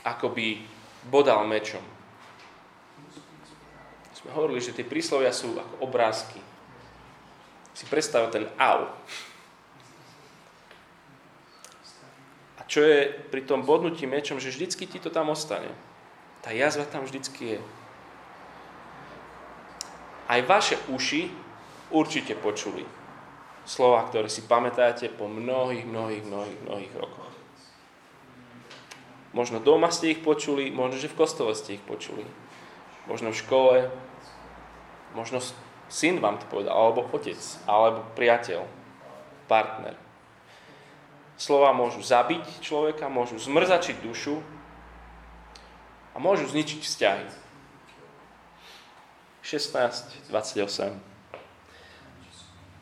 ako 0.04 0.28
by 0.28 0.61
bodal 1.09 1.49
mečom. 1.49 1.80
Sme 4.12 4.37
hovorili, 4.37 4.61
že 4.61 4.76
tie 4.76 4.85
príslovia 4.85 5.33
sú 5.33 5.56
ako 5.56 5.88
obrázky. 5.88 6.37
Si 7.73 7.88
predstav 7.88 8.28
ten 8.28 8.45
au. 8.61 8.92
A 12.56 12.56
čo 12.67 12.83
je 12.83 13.11
pri 13.31 13.47
tom 13.47 13.63
bodnutí 13.63 14.07
mečom, 14.07 14.43
že 14.43 14.50
vždycky 14.50 14.91
ti 14.91 14.99
to 14.99 15.11
tam 15.11 15.31
ostane. 15.31 15.71
Tá 16.43 16.50
jazva 16.50 16.87
tam 16.87 17.07
vždycky 17.07 17.59
je. 17.59 17.61
Aj 20.26 20.43
vaše 20.43 20.75
uši 20.91 21.31
určite 21.95 22.35
počuli 22.35 22.83
slova, 23.67 24.07
ktoré 24.07 24.31
si 24.31 24.47
pamätáte 24.47 25.11
po 25.11 25.26
mnohých, 25.26 25.87
mnohých, 25.87 26.23
mnohých, 26.26 26.61
mnohých 26.67 26.95
rokoch. 26.99 27.35
Možno 29.35 29.61
doma 29.61 29.93
ste 29.93 30.15
ich 30.17 30.25
počuli, 30.25 30.73
možno, 30.73 30.97
že 30.97 31.13
v 31.13 31.19
kostole 31.19 31.52
ste 31.52 31.76
ich 31.76 31.85
počuli. 31.85 32.25
Možno 33.05 33.31
v 33.35 33.41
škole, 33.43 33.76
možno 35.13 35.45
syn 35.93 36.19
vám 36.19 36.41
to 36.41 36.47
povedal, 36.49 36.73
alebo 36.73 37.05
otec, 37.13 37.39
alebo 37.69 38.02
priateľ, 38.17 38.65
partner. 39.47 40.05
Slova 41.36 41.76
môžu 41.76 42.00
zabiť 42.00 42.64
človeka, 42.64 43.12
môžu 43.12 43.36
zmrzačiť 43.36 44.00
dušu 44.00 44.40
a 46.12 46.16
môžu 46.16 46.49
zničiť 46.49 46.80
vzťahy. 46.80 47.28
16, 49.44 50.32
28. 50.32 50.96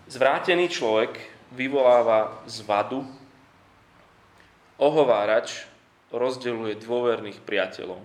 Zvrátený 0.06 0.70
človek 0.70 1.18
vyvoláva 1.50 2.40
zvadu, 2.46 3.02
ohovárač 4.78 5.66
rozdeluje 6.14 6.78
dôverných 6.78 7.42
priateľov. 7.42 8.00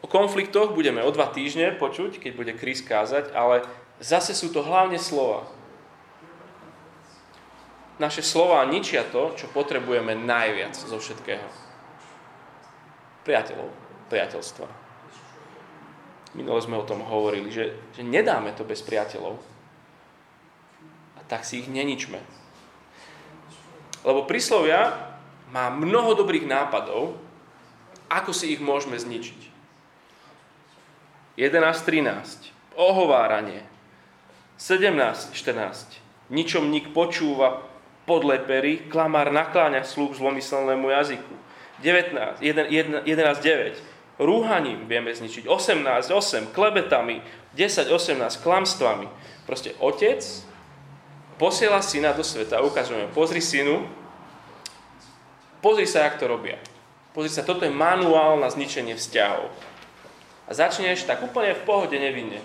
O 0.00 0.06
konfliktoch 0.08 0.72
budeme 0.72 1.04
o 1.04 1.10
dva 1.12 1.28
týždne 1.28 1.76
počuť, 1.76 2.20
keď 2.20 2.32
bude 2.36 2.52
Kris 2.56 2.80
kázať, 2.80 3.32
ale 3.36 3.64
zase 4.00 4.32
sú 4.32 4.48
to 4.52 4.64
hlavne 4.64 4.96
slova. 4.96 5.44
Naše 8.00 8.24
slova 8.24 8.64
ničia 8.64 9.04
to, 9.04 9.36
čo 9.36 9.52
potrebujeme 9.52 10.16
najviac 10.16 10.72
zo 10.72 10.96
všetkého. 10.96 11.44
Priateľov, 13.28 13.68
priateľstva. 14.08 14.66
Minule 16.32 16.60
sme 16.64 16.80
o 16.80 16.88
tom 16.88 17.04
hovorili, 17.04 17.52
že, 17.52 17.76
že 17.92 18.00
nedáme 18.00 18.56
to 18.56 18.64
bez 18.64 18.80
priateľov 18.80 19.36
tak 21.30 21.46
si 21.46 21.62
ich 21.62 21.70
neničme. 21.70 22.18
Lebo 24.02 24.26
príslovia 24.26 25.14
má 25.54 25.70
mnoho 25.70 26.18
dobrých 26.18 26.42
nápadov, 26.42 27.14
ako 28.10 28.34
si 28.34 28.50
ich 28.50 28.58
môžeme 28.58 28.98
zničiť. 28.98 29.46
11.13. 31.38 32.74
Ohováranie. 32.74 33.62
17.14. 34.58 36.02
Ničom 36.34 36.66
nik 36.66 36.90
počúva 36.90 37.69
podle 38.04 38.38
pery, 38.42 38.88
klamár 38.88 39.32
nakláňa 39.32 39.84
sluch 39.84 40.16
zlomyselnému 40.20 40.90
jazyku. 40.90 41.34
19.9. 41.80 43.06
Rúhaním 44.20 44.84
vieme 44.84 45.16
zničiť. 45.16 45.48
18.8. 45.48 46.52
Klebetami. 46.52 47.24
10.18. 47.56 48.44
Klamstvami. 48.44 49.08
Proste 49.48 49.72
otec 49.80 50.20
posiela 51.40 51.80
syna 51.80 52.12
do 52.12 52.20
sveta 52.20 52.60
a 52.60 52.66
ukazujeme, 52.68 53.08
pozri 53.16 53.40
synu, 53.40 53.88
pozri 55.64 55.88
sa, 55.88 56.04
jak 56.04 56.20
to 56.20 56.28
robia. 56.28 56.60
Pozri 57.16 57.32
sa, 57.32 57.40
toto 57.40 57.64
je 57.64 57.72
manuál 57.72 58.36
na 58.36 58.52
zničenie 58.52 58.92
vzťahov. 58.92 59.48
A 60.44 60.50
začneš 60.52 61.08
tak 61.08 61.24
úplne 61.24 61.56
v 61.56 61.64
pohode 61.64 61.96
nevinne. 61.96 62.44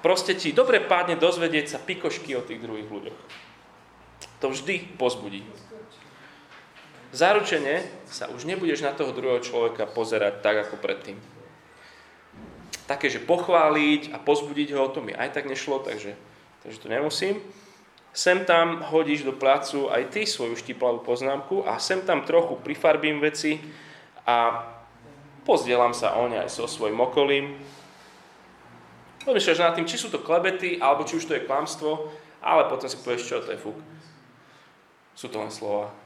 Proste 0.00 0.32
ti 0.32 0.56
dobre 0.56 0.80
pádne 0.80 1.20
dozvedieť 1.20 1.76
sa 1.76 1.78
pikošky 1.82 2.32
o 2.32 2.42
tých 2.42 2.64
druhých 2.64 2.88
ľuďoch. 2.88 3.18
To 4.40 4.52
vždy 4.52 4.98
pozbudí. 5.00 5.46
Zaručene 7.16 7.86
sa 8.04 8.28
už 8.28 8.44
nebudeš 8.44 8.84
na 8.84 8.92
toho 8.92 9.14
druhého 9.14 9.40
človeka 9.40 9.88
pozerať 9.88 10.44
tak, 10.44 10.68
ako 10.68 10.76
predtým. 10.76 11.16
Také, 12.84 13.08
že 13.08 13.24
pochváliť 13.24 14.12
a 14.14 14.20
pozbudiť 14.20 14.68
ho, 14.76 14.92
to 14.92 15.00
mi 15.00 15.16
aj 15.16 15.32
tak 15.32 15.48
nešlo, 15.48 15.80
takže, 15.82 16.14
takže 16.62 16.78
to 16.78 16.88
nemusím 16.92 17.40
sem 18.16 18.48
tam 18.48 18.80
hodíš 18.80 19.28
do 19.28 19.36
placu 19.36 19.92
aj 19.92 20.08
ty 20.08 20.24
svoju 20.24 20.56
štiplavú 20.56 21.04
poznámku 21.04 21.68
a 21.68 21.76
sem 21.76 22.00
tam 22.00 22.24
trochu 22.24 22.56
prifarbím 22.64 23.20
veci 23.20 23.60
a 24.24 24.64
pozdielam 25.44 25.92
sa 25.92 26.16
o 26.16 26.24
ne 26.24 26.40
aj 26.40 26.48
so 26.48 26.64
svojim 26.64 26.96
okolím. 26.96 27.60
Pomýšľaš 29.28 29.60
nad 29.60 29.76
tým, 29.76 29.84
či 29.84 30.00
sú 30.00 30.08
to 30.08 30.24
klebety, 30.24 30.80
alebo 30.80 31.04
či 31.04 31.20
už 31.20 31.28
to 31.28 31.36
je 31.36 31.44
klamstvo, 31.44 32.08
ale 32.40 32.64
potom 32.72 32.88
si 32.88 32.96
povieš, 32.96 33.28
čo 33.28 33.44
to 33.44 33.52
je 33.52 33.60
fuk. 33.60 33.76
Sú 35.16 35.32
to 35.32 35.40
len 35.40 35.48
slova. 35.48 35.96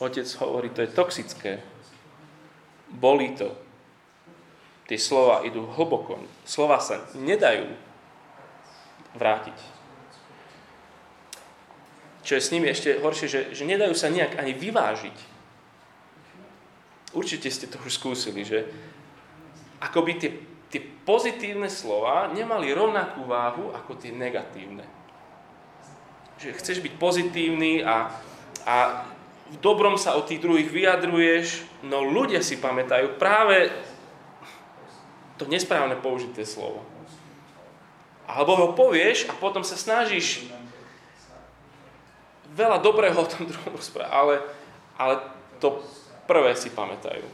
Otec 0.00 0.24
hovorí, 0.40 0.72
to 0.72 0.80
je 0.80 0.96
toxické. 0.96 1.60
Bolí 2.88 3.36
to. 3.36 3.52
Tie 4.88 4.96
slova 4.96 5.44
idú 5.44 5.68
hlboko. 5.76 6.16
Slova 6.48 6.80
sa 6.80 7.04
nedajú 7.12 7.68
vrátiť. 9.14 9.54
Čo 12.24 12.40
je 12.40 12.42
s 12.42 12.52
nimi 12.56 12.72
ešte 12.72 12.96
horšie, 12.96 13.28
že, 13.28 13.40
že 13.52 13.68
nedajú 13.68 13.92
sa 13.92 14.08
nejak 14.08 14.40
ani 14.40 14.56
vyvážiť. 14.56 15.18
určite 17.12 17.52
ste 17.52 17.68
to 17.68 17.76
už 17.84 18.00
skúsili, 18.00 18.46
že 18.46 18.64
akoby 19.82 20.12
tie, 20.16 20.30
tie 20.72 20.80
pozitívne 21.04 21.68
slova 21.68 22.32
nemali 22.32 22.72
rovnakú 22.72 23.28
váhu 23.28 23.74
ako 23.76 23.98
tie 24.00 24.14
negatívne. 24.14 24.99
Že 26.40 26.56
chceš 26.56 26.78
byť 26.80 26.94
pozitívny 26.96 27.84
a, 27.84 28.08
a 28.64 28.76
v 29.50 29.56
dobrom 29.60 30.00
sa 30.00 30.16
o 30.16 30.24
tých 30.24 30.40
druhých 30.40 30.72
vyjadruješ, 30.72 31.68
no 31.84 32.00
ľudia 32.00 32.40
si 32.40 32.56
pamätajú 32.56 33.20
práve 33.20 33.68
to 35.40 35.48
nesprávne 35.48 35.96
použité 36.00 36.44
slovo. 36.44 36.84
Alebo 38.28 38.56
ho 38.56 38.68
povieš 38.76 39.26
a 39.28 39.36
potom 39.36 39.64
sa 39.64 39.74
snažíš 39.74 40.48
veľa 42.52 42.78
dobrého 42.84 43.16
o 43.16 43.26
tom 43.26 43.48
druhom 43.48 43.72
rozprávať, 43.72 44.12
ale, 44.12 44.34
ale 45.00 45.14
to 45.58 45.80
prvé 46.28 46.52
si 46.54 46.68
pamätajú. 46.68 47.24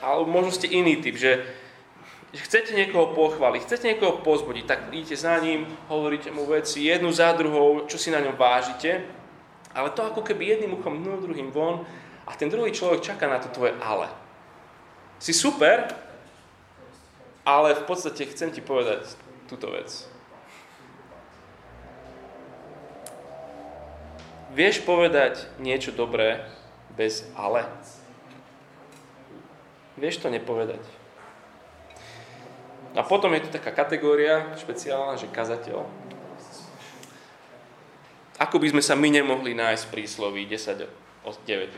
Ale 0.00 0.24
možno 0.28 0.52
ste 0.52 0.68
iný 0.68 1.00
typ, 1.00 1.16
že 1.16 1.44
chcete 2.38 2.78
niekoho 2.78 3.10
pochváliť, 3.10 3.66
chcete 3.66 3.84
niekoho 3.90 4.22
pozbudiť, 4.22 4.64
tak 4.66 4.78
idete 4.94 5.18
za 5.18 5.34
ním, 5.42 5.66
hovoríte 5.90 6.30
mu 6.30 6.46
veci 6.46 6.86
jednu 6.86 7.10
za 7.10 7.34
druhou, 7.34 7.90
čo 7.90 7.98
si 7.98 8.14
na 8.14 8.22
ňom 8.22 8.38
vážite, 8.38 9.02
ale 9.74 9.90
to 9.90 10.06
ako 10.06 10.22
keby 10.22 10.46
jedným 10.46 10.78
uchom 10.78 11.02
dnu, 11.02 11.26
druhým 11.26 11.50
von 11.50 11.82
a 12.26 12.30
ten 12.38 12.46
druhý 12.46 12.70
človek 12.70 13.02
čaká 13.02 13.26
na 13.26 13.42
to 13.42 13.50
tvoje 13.50 13.74
ale. 13.82 14.06
Si 15.18 15.34
super, 15.34 15.90
ale 17.42 17.74
v 17.74 17.82
podstate 17.82 18.30
chcem 18.30 18.54
ti 18.54 18.62
povedať 18.62 19.10
túto 19.50 19.74
vec. 19.74 19.90
Vieš 24.50 24.82
povedať 24.82 25.46
niečo 25.62 25.94
dobré 25.94 26.42
bez 26.94 27.22
ale? 27.38 27.66
Vieš 29.94 30.26
to 30.26 30.28
nepovedať. 30.30 30.99
A 32.90 33.06
potom 33.06 33.30
je 33.38 33.46
tu 33.46 33.50
taká 33.54 33.70
kategória 33.70 34.50
špeciálna, 34.58 35.14
že 35.14 35.30
kazateľ. 35.30 35.86
Ako 38.40 38.58
by 38.58 38.74
sme 38.74 38.82
sa 38.82 38.98
my 38.98 39.14
nemohli 39.14 39.54
nájsť 39.54 39.82
v 39.86 39.92
prísloví 39.94 40.42
10 40.48 40.90
od 41.22 41.36
19. 41.46 41.70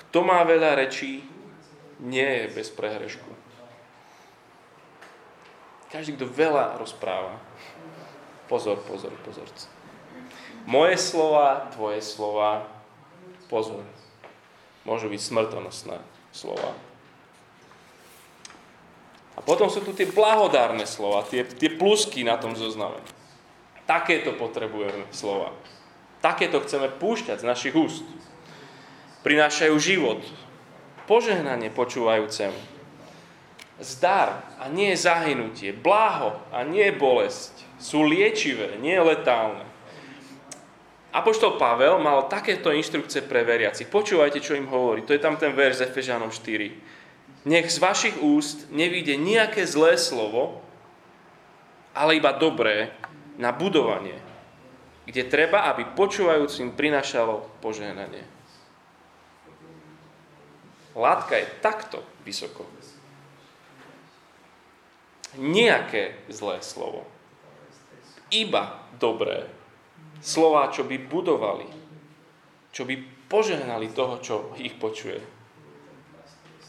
Kto 0.00 0.18
má 0.24 0.40
veľa 0.46 0.78
rečí, 0.80 1.26
nie 2.00 2.24
je 2.24 2.44
bez 2.56 2.72
prehrešku. 2.72 3.26
Každý, 5.92 6.16
kto 6.16 6.24
veľa 6.30 6.78
rozpráva, 6.80 7.36
pozor, 8.48 8.80
pozor, 8.86 9.12
pozor. 9.26 9.46
Moje 10.64 10.96
slova, 10.96 11.68
tvoje 11.74 12.00
slova, 12.00 12.64
pozor, 13.52 13.84
môžu 14.86 15.12
byť 15.12 15.20
smrtonosné 15.20 16.13
slova. 16.34 16.74
A 19.34 19.40
potom 19.42 19.70
sú 19.70 19.82
tu 19.86 19.94
tie 19.94 20.10
blahodárne 20.10 20.86
slova, 20.86 21.22
tie, 21.26 21.46
tie 21.46 21.70
plusky 21.70 22.26
na 22.26 22.34
tom 22.38 22.58
zozname. 22.58 22.98
Takéto 23.86 24.34
potrebujeme 24.34 25.06
slova. 25.14 25.54
Takéto 26.18 26.58
chceme 26.66 26.90
púšťať 26.90 27.42
z 27.42 27.48
našich 27.48 27.74
úst. 27.76 28.06
Prinášajú 29.22 29.76
život, 29.78 30.20
požehnanie 31.06 31.70
počúvajúcemu. 31.70 32.56
Zdar 33.82 34.54
a 34.62 34.70
nie 34.70 34.94
zahynutie, 34.94 35.74
bláho 35.74 36.38
a 36.54 36.62
nie 36.62 36.94
bolesť. 36.94 37.66
Sú 37.82 38.06
liečivé, 38.06 38.78
nie 38.78 38.94
letálne. 38.96 39.66
Apoštol 41.14 41.62
Pavel 41.62 42.02
mal 42.02 42.26
takéto 42.26 42.74
inštrukcie 42.74 43.22
pre 43.22 43.46
veriacich. 43.46 43.86
Počúvajte, 43.86 44.42
čo 44.42 44.58
im 44.58 44.66
hovorí. 44.66 45.06
To 45.06 45.14
je 45.14 45.22
tam 45.22 45.38
ten 45.38 45.54
verš 45.54 45.78
z 45.78 45.86
Efežanom 45.86 46.34
4. 46.34 47.46
Nech 47.46 47.70
z 47.70 47.78
vašich 47.78 48.18
úst 48.18 48.66
nevíde 48.74 49.14
nejaké 49.14 49.62
zlé 49.62 49.94
slovo, 49.94 50.58
ale 51.94 52.18
iba 52.18 52.34
dobré 52.34 52.90
na 53.38 53.54
budovanie, 53.54 54.18
kde 55.06 55.22
treba, 55.30 55.70
aby 55.70 55.94
počúvajúcim 55.94 56.74
prinašalo 56.74 57.46
požehnanie. 57.62 58.26
Látka 60.98 61.38
je 61.38 61.46
takto 61.62 62.02
vysoko. 62.26 62.66
Nejaké 65.38 66.18
zlé 66.26 66.58
slovo. 66.58 67.06
Iba 68.34 68.82
dobré 68.98 69.46
slova, 70.24 70.72
čo 70.72 70.88
by 70.88 70.96
budovali, 71.04 71.68
čo 72.72 72.88
by 72.88 72.96
požehnali 73.28 73.92
toho, 73.92 74.16
čo 74.24 74.34
ich 74.56 74.72
počuje. 74.80 75.20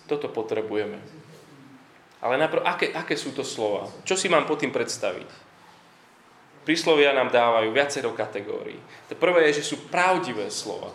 Toto 0.05 0.27
potrebujeme. 0.27 0.99
Ale 2.19 2.35
najprv, 2.35 2.61
aké, 2.67 2.91
aké 2.91 3.15
sú 3.15 3.31
to 3.31 3.47
slova? 3.47 3.87
Čo 4.03 4.19
si 4.19 4.27
mám 4.27 4.43
pod 4.43 4.59
tým 4.59 4.75
predstaviť? 4.75 5.47
Príslovia 6.67 7.13
nám 7.13 7.29
dávajú 7.29 7.69
viacero 7.71 8.11
kategórií. 8.11 8.77
To 9.07 9.13
prvé 9.15 9.49
je, 9.49 9.61
že 9.61 9.69
sú 9.73 9.87
pravdivé 9.87 10.49
slova. 10.49 10.91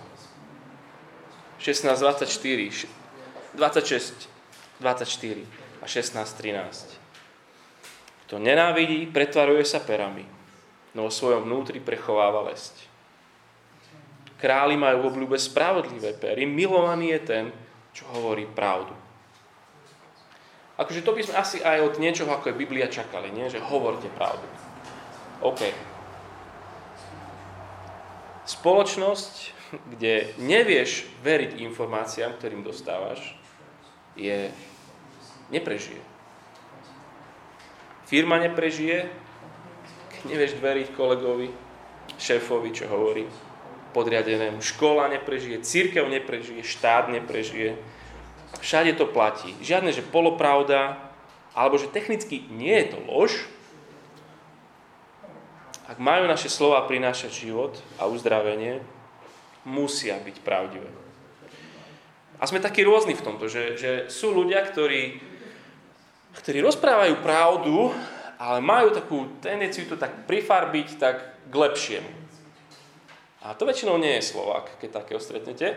16, 1.63 1.87
24, 1.87 2.91
26, 3.55 4.27
24 4.83 5.47
a 5.81 5.87
16, 5.87 6.43
13. 6.43 8.27
Kto 8.27 8.35
nenávidí, 8.43 9.07
pretvaruje 9.11 9.63
sa 9.63 9.79
perami 9.83 10.40
no 10.95 11.07
vo 11.07 11.13
svojom 11.13 11.47
vnútri 11.47 11.79
prechováva 11.79 12.47
lesť. 12.51 12.91
Králi 14.41 14.75
majú 14.75 15.05
v 15.05 15.09
obľúbe 15.13 15.37
spravodlivé 15.37 16.17
pery, 16.17 16.49
milovaný 16.49 17.13
je 17.19 17.21
ten, 17.21 17.45
čo 17.93 18.09
hovorí 18.17 18.49
pravdu. 18.49 18.97
Akože 20.81 21.05
to 21.05 21.13
by 21.13 21.21
sme 21.21 21.37
asi 21.37 21.57
aj 21.61 21.85
od 21.85 21.95
niečoho, 22.01 22.33
ako 22.33 22.51
je 22.51 22.61
Biblia, 22.65 22.89
čakali, 22.89 23.29
nie? 23.29 23.53
že 23.53 23.61
hovorte 23.61 24.09
pravdu. 24.17 24.49
OK. 25.45 25.61
Spoločnosť, 28.49 29.35
kde 29.93 30.33
nevieš 30.41 31.05
veriť 31.21 31.61
informáciám, 31.69 32.33
ktorým 32.41 32.65
dostávaš, 32.65 33.37
je, 34.17 34.49
neprežije. 35.53 36.01
Firma 38.09 38.41
neprežije, 38.41 39.07
nevieš 40.27 40.59
veriť 40.59 40.93
kolegovi, 40.97 41.49
šéfovi, 42.21 42.71
čo 42.75 42.91
hovorí, 42.91 43.25
podriadenému. 43.97 44.63
Škola 44.63 45.11
neprežije, 45.11 45.63
církev 45.65 46.07
neprežije, 46.07 46.63
štát 46.63 47.11
neprežije. 47.11 47.79
Všade 48.61 48.95
to 48.99 49.07
platí. 49.07 49.55
Žiadne, 49.63 49.91
že 49.95 50.05
polopravda, 50.05 50.99
alebo 51.55 51.79
že 51.79 51.91
technicky 51.91 52.45
nie 52.51 52.75
je 52.85 52.87
to 52.95 52.99
lož. 53.07 53.33
Ak 55.91 55.99
majú 55.99 56.31
naše 56.31 56.47
slova 56.47 56.87
prinášať 56.87 57.51
život 57.51 57.75
a 57.99 58.07
uzdravenie, 58.07 58.79
musia 59.67 60.19
byť 60.23 60.37
pravdivé. 60.47 60.87
A 62.41 62.49
sme 62.49 62.63
takí 62.63 62.81
rôzni 62.87 63.13
v 63.13 63.25
tomto, 63.27 63.51
že, 63.51 63.77
že 63.77 63.91
sú 64.09 64.33
ľudia, 64.33 64.65
ktorí, 64.65 65.19
ktorí 66.41 66.59
rozprávajú 66.65 67.15
pravdu, 67.21 67.93
ale 68.41 68.65
majú 68.65 68.89
takú 68.97 69.29
tendenciu 69.45 69.85
to 69.85 70.01
tak 70.01 70.25
prifarbiť 70.25 70.89
tak 70.97 71.17
k 71.45 71.55
lepšiemu. 71.55 72.09
A 73.45 73.53
to 73.53 73.69
väčšinou 73.69 74.01
nie 74.01 74.17
je 74.17 74.33
Slovák, 74.33 74.81
keď 74.81 75.05
takého 75.05 75.21
stretnete. 75.21 75.77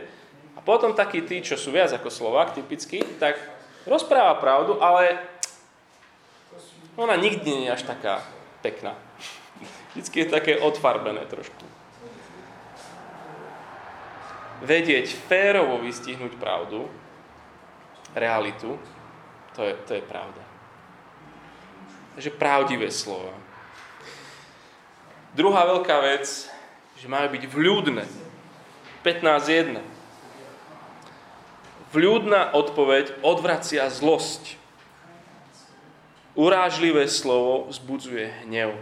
A 0.56 0.60
potom 0.64 0.96
takí 0.96 1.28
tí, 1.28 1.44
čo 1.44 1.60
sú 1.60 1.76
viac 1.76 1.92
ako 1.92 2.08
Slovák, 2.08 2.56
typicky, 2.56 3.04
tak 3.20 3.36
rozpráva 3.84 4.40
pravdu, 4.40 4.80
ale 4.80 5.20
ona 6.96 7.20
nikdy 7.20 7.48
nie 7.52 7.66
je 7.68 7.76
až 7.76 7.84
taká 7.84 8.24
pekná. 8.64 8.96
Vždycky 9.92 10.24
je 10.24 10.28
také 10.32 10.54
odfarbené 10.56 11.28
trošku. 11.28 11.68
Vedieť 14.64 15.12
férovo 15.28 15.84
vystihnúť 15.84 16.40
pravdu, 16.40 16.88
realitu, 18.16 18.80
to 19.52 19.68
je, 19.68 19.74
to 19.84 20.00
je 20.00 20.04
pravda. 20.08 20.53
Takže 22.14 22.30
pravdivé 22.30 22.94
slova. 22.94 23.34
Druhá 25.34 25.66
veľká 25.66 25.98
vec, 26.06 26.46
že 27.02 27.08
majú 27.10 27.34
byť 27.34 27.44
vľúdne. 27.50 28.06
15.1. 29.02 29.82
Vľúdna 31.90 32.54
odpoveď 32.54 33.18
odvracia 33.26 33.90
zlosť. 33.90 34.62
Urážlivé 36.38 37.10
slovo 37.10 37.70
vzbudzuje 37.70 38.46
hnev. 38.46 38.78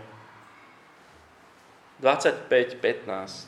25.15. 2.03 3.47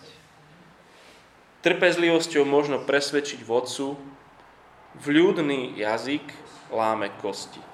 Trpezlivosťou 1.64 2.44
možno 2.44 2.84
presvedčiť 2.84 3.40
vodcu, 3.44 3.96
vľúdny 5.00 5.80
jazyk 5.80 6.24
láme 6.72 7.08
kosti. 7.24 7.73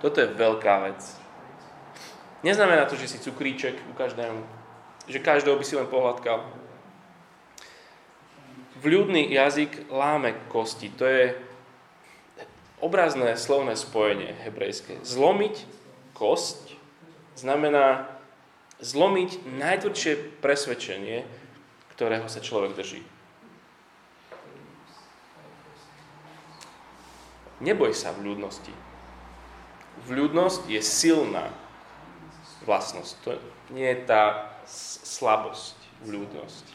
Toto 0.00 0.20
je 0.20 0.28
veľká 0.28 0.74
vec. 0.92 1.00
Neznamená 2.44 2.84
to, 2.84 2.94
že 3.00 3.16
si 3.16 3.18
cukríček 3.24 3.74
u 3.90 3.92
každému, 3.96 4.44
že 5.08 5.24
každého 5.24 5.56
by 5.56 5.64
si 5.64 5.74
len 5.74 5.88
pohľadkal. 5.88 6.44
Vľudný 8.76 9.32
jazyk 9.32 9.88
láme 9.88 10.36
kosti. 10.52 10.92
To 11.00 11.08
je 11.08 11.32
obrazné 12.84 13.34
slovné 13.40 13.72
spojenie 13.72 14.36
hebrejské. 14.44 15.00
Zlomiť 15.00 15.64
kosť 16.12 16.76
znamená 17.34 18.04
zlomiť 18.84 19.48
najtvrdšie 19.56 20.44
presvedčenie, 20.44 21.24
ktorého 21.96 22.28
sa 22.28 22.44
človek 22.44 22.76
drží. 22.76 23.00
Neboj 27.64 27.96
sa 27.96 28.12
v 28.12 28.32
ľudnosti. 28.32 28.85
Vľudnosť 30.04 30.68
je 30.68 30.80
silná 30.84 31.48
vlastnosť. 32.68 33.12
To 33.24 33.30
nie 33.72 33.88
je 33.88 33.98
tá 34.04 34.52
slabosť, 35.02 35.76
vľudnosť. 36.04 36.66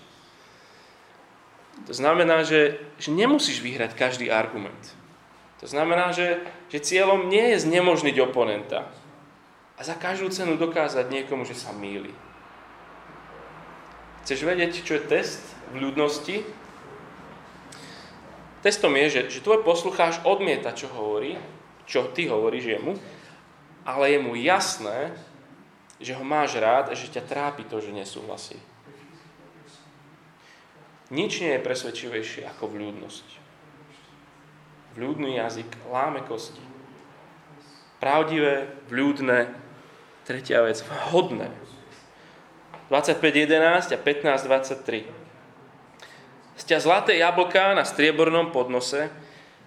To 1.87 1.93
znamená, 1.93 2.43
že, 2.43 2.81
že 2.97 3.13
nemusíš 3.13 3.61
vyhrať 3.63 3.95
každý 3.95 4.27
argument. 4.27 4.95
To 5.61 5.69
znamená, 5.69 6.09
že, 6.11 6.41
že 6.73 6.81
cieľom 6.81 7.29
nie 7.29 7.53
je 7.53 7.63
znemožniť 7.69 8.17
oponenta 8.25 8.89
a 9.77 9.81
za 9.81 9.93
každú 9.93 10.29
cenu 10.33 10.57
dokázať 10.57 11.09
niekomu, 11.09 11.45
že 11.45 11.57
sa 11.57 11.69
míli. 11.73 12.13
Chceš 14.25 14.45
vedieť, 14.45 14.85
čo 14.85 14.97
je 14.97 15.09
test 15.09 15.41
v 15.73 15.89
ľudnosti? 15.89 16.45
Testom 18.61 18.93
je, 18.93 19.05
že, 19.09 19.21
že 19.33 19.39
tvoj 19.41 19.65
poslucháč 19.65 20.21
odmieta, 20.21 20.69
čo 20.77 20.85
hovorí, 20.93 21.41
čo 21.91 22.07
ty 22.15 22.31
hovoríš 22.31 22.79
jemu, 22.79 22.95
ale 23.83 24.15
je 24.15 24.19
mu 24.23 24.31
jasné, 24.39 25.11
že 25.99 26.15
ho 26.15 26.23
máš 26.23 26.55
rád 26.55 26.87
a 26.87 26.95
že 26.95 27.11
ťa 27.11 27.27
trápi 27.27 27.67
to, 27.67 27.83
že 27.83 27.91
nesúhlasí. 27.91 28.55
Nič 31.11 31.43
nie 31.43 31.59
je 31.59 31.65
presvedčivejšie 31.67 32.47
ako 32.47 32.71
vľúdnosť. 32.71 33.27
Vľúdny 34.95 35.35
jazyk 35.43 35.67
láme 35.91 36.23
kosti. 36.23 36.63
Pravdivé, 37.99 38.71
vľúdne, 38.87 39.51
tretia 40.23 40.63
vec, 40.63 40.79
vhodné. 40.79 41.51
25.11 42.87 43.91
a 43.91 43.99
15.23. 43.99 45.03
Z 46.55 46.63
zlaté 46.79 47.19
jablka 47.19 47.75
na 47.75 47.83
striebornom 47.83 48.55
podnose 48.55 49.11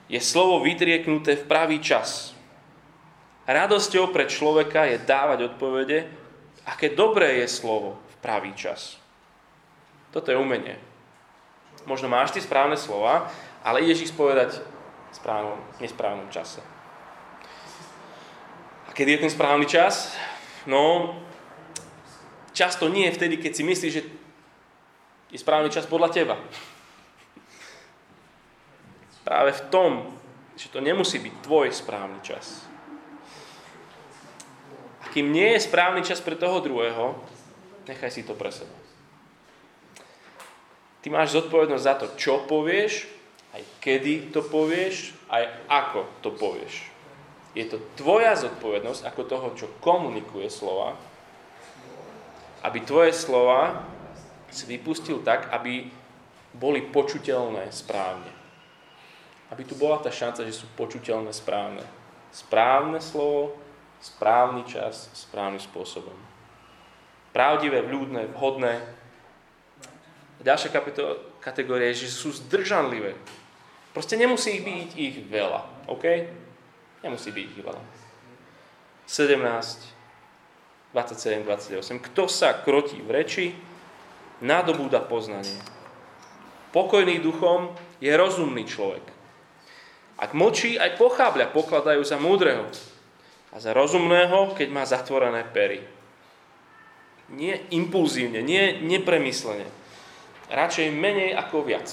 je 0.08 0.20
slovo 0.20 0.60
vytrieknuté 0.60 1.36
v 1.36 1.48
pravý 1.48 1.78
čas. 1.80 2.36
Radosťou 3.44 4.08
pre 4.08 4.24
človeka 4.24 4.88
je 4.88 5.04
dávať 5.04 5.52
odpovede, 5.52 6.08
aké 6.64 6.92
dobré 6.92 7.44
je 7.44 7.48
slovo 7.48 8.00
v 8.08 8.16
pravý 8.24 8.52
čas. 8.56 8.96
Toto 10.12 10.32
je 10.32 10.40
umenie. 10.40 10.80
Možno 11.84 12.08
máš 12.08 12.32
ty 12.32 12.40
správne 12.40 12.80
slova, 12.80 13.28
ale 13.60 13.84
ideš 13.84 14.08
ich 14.08 14.12
spovedať 14.14 14.60
v 15.12 15.14
správnom, 15.14 15.60
nesprávnom 15.80 16.28
čase. 16.32 16.64
A 18.88 18.90
kedy 18.96 19.18
je 19.18 19.22
ten 19.28 19.32
správny 19.32 19.68
čas? 19.68 20.16
No, 20.64 21.12
často 22.56 22.88
nie 22.88 23.10
je 23.12 23.16
vtedy, 23.20 23.36
keď 23.36 23.52
si 23.52 23.62
myslíš, 23.66 23.92
že 23.92 24.02
je 25.34 25.38
správny 25.42 25.68
čas 25.68 25.84
podľa 25.84 26.08
teba. 26.14 26.36
Práve 29.24 29.56
v 29.56 29.62
tom, 29.72 29.90
že 30.54 30.68
to 30.68 30.84
nemusí 30.84 31.16
byť 31.16 31.34
tvoj 31.40 31.72
správny 31.72 32.20
čas. 32.20 32.62
A 35.00 35.08
kým 35.08 35.32
nie 35.32 35.56
je 35.56 35.64
správny 35.64 36.04
čas 36.04 36.20
pre 36.20 36.36
toho 36.36 36.60
druhého, 36.60 37.16
nechaj 37.88 38.12
si 38.12 38.22
to 38.22 38.36
pre 38.36 38.52
seba. 38.52 38.76
Ty 41.00 41.12
máš 41.12 41.36
zodpovednosť 41.36 41.84
za 41.84 41.94
to, 42.00 42.06
čo 42.16 42.44
povieš, 42.48 43.08
aj 43.56 43.62
kedy 43.80 44.32
to 44.32 44.40
povieš, 44.44 45.12
aj 45.28 45.44
ako 45.68 46.08
to 46.24 46.32
povieš. 46.32 46.88
Je 47.56 47.64
to 47.68 47.80
tvoja 47.94 48.34
zodpovednosť 48.34 49.08
ako 49.08 49.22
toho, 49.24 49.48
čo 49.54 49.66
komunikuje 49.84 50.48
slova, 50.48 50.96
aby 52.64 52.78
tvoje 52.82 53.12
slova 53.12 53.84
si 54.48 54.64
vypustil 54.64 55.20
tak, 55.20 55.52
aby 55.52 55.86
boli 56.56 56.82
počuteľné 56.82 57.68
správne 57.70 58.33
aby 59.54 59.62
tu 59.62 59.78
bola 59.78 60.02
tá 60.02 60.10
šanca, 60.10 60.42
že 60.42 60.50
sú 60.50 60.66
počuteľné 60.74 61.30
správne. 61.30 61.86
Správne 62.34 62.98
slovo, 62.98 63.54
správny 64.02 64.66
čas, 64.66 65.06
správnym 65.14 65.62
spôsobom. 65.62 66.18
Pravdivé, 67.30 67.86
vľúdne, 67.86 68.34
vhodné. 68.34 68.82
Ďalšia 70.42 70.74
kategória 71.38 71.94
je, 71.94 72.10
že 72.10 72.18
sú 72.18 72.34
zdržanlivé. 72.34 73.14
Proste 73.94 74.18
nemusí 74.18 74.58
ich 74.58 74.66
byť 74.66 74.90
ich 74.98 75.16
veľa. 75.30 75.86
OK? 75.86 76.04
Nemusí 77.06 77.30
byť 77.30 77.46
ich 77.54 77.62
veľa. 77.62 77.82
17, 79.06 79.38
27, 80.90 81.46
28. 81.46 82.06
Kto 82.10 82.26
sa 82.26 82.58
krotí 82.58 82.98
v 82.98 83.10
reči, 83.14 83.54
nadobúda 84.42 84.98
poznanie. 84.98 85.54
Pokojný 86.74 87.22
duchom 87.22 87.70
je 88.02 88.10
rozumný 88.10 88.66
človek. 88.66 89.13
Ak 90.14 90.30
mlčí, 90.30 90.78
aj 90.78 90.94
pochábľa 90.94 91.50
pokladajú 91.50 92.02
za 92.06 92.14
múdreho 92.22 92.70
a 93.50 93.56
za 93.58 93.74
rozumného, 93.74 94.54
keď 94.54 94.68
má 94.70 94.86
zatvorené 94.86 95.42
pery. 95.50 95.82
Nie 97.34 97.66
impulzívne, 97.74 98.42
nie 98.42 98.78
nepremyslene. 98.84 99.66
Radšej 100.50 100.94
menej 100.94 101.34
ako 101.34 101.66
viac. 101.66 101.88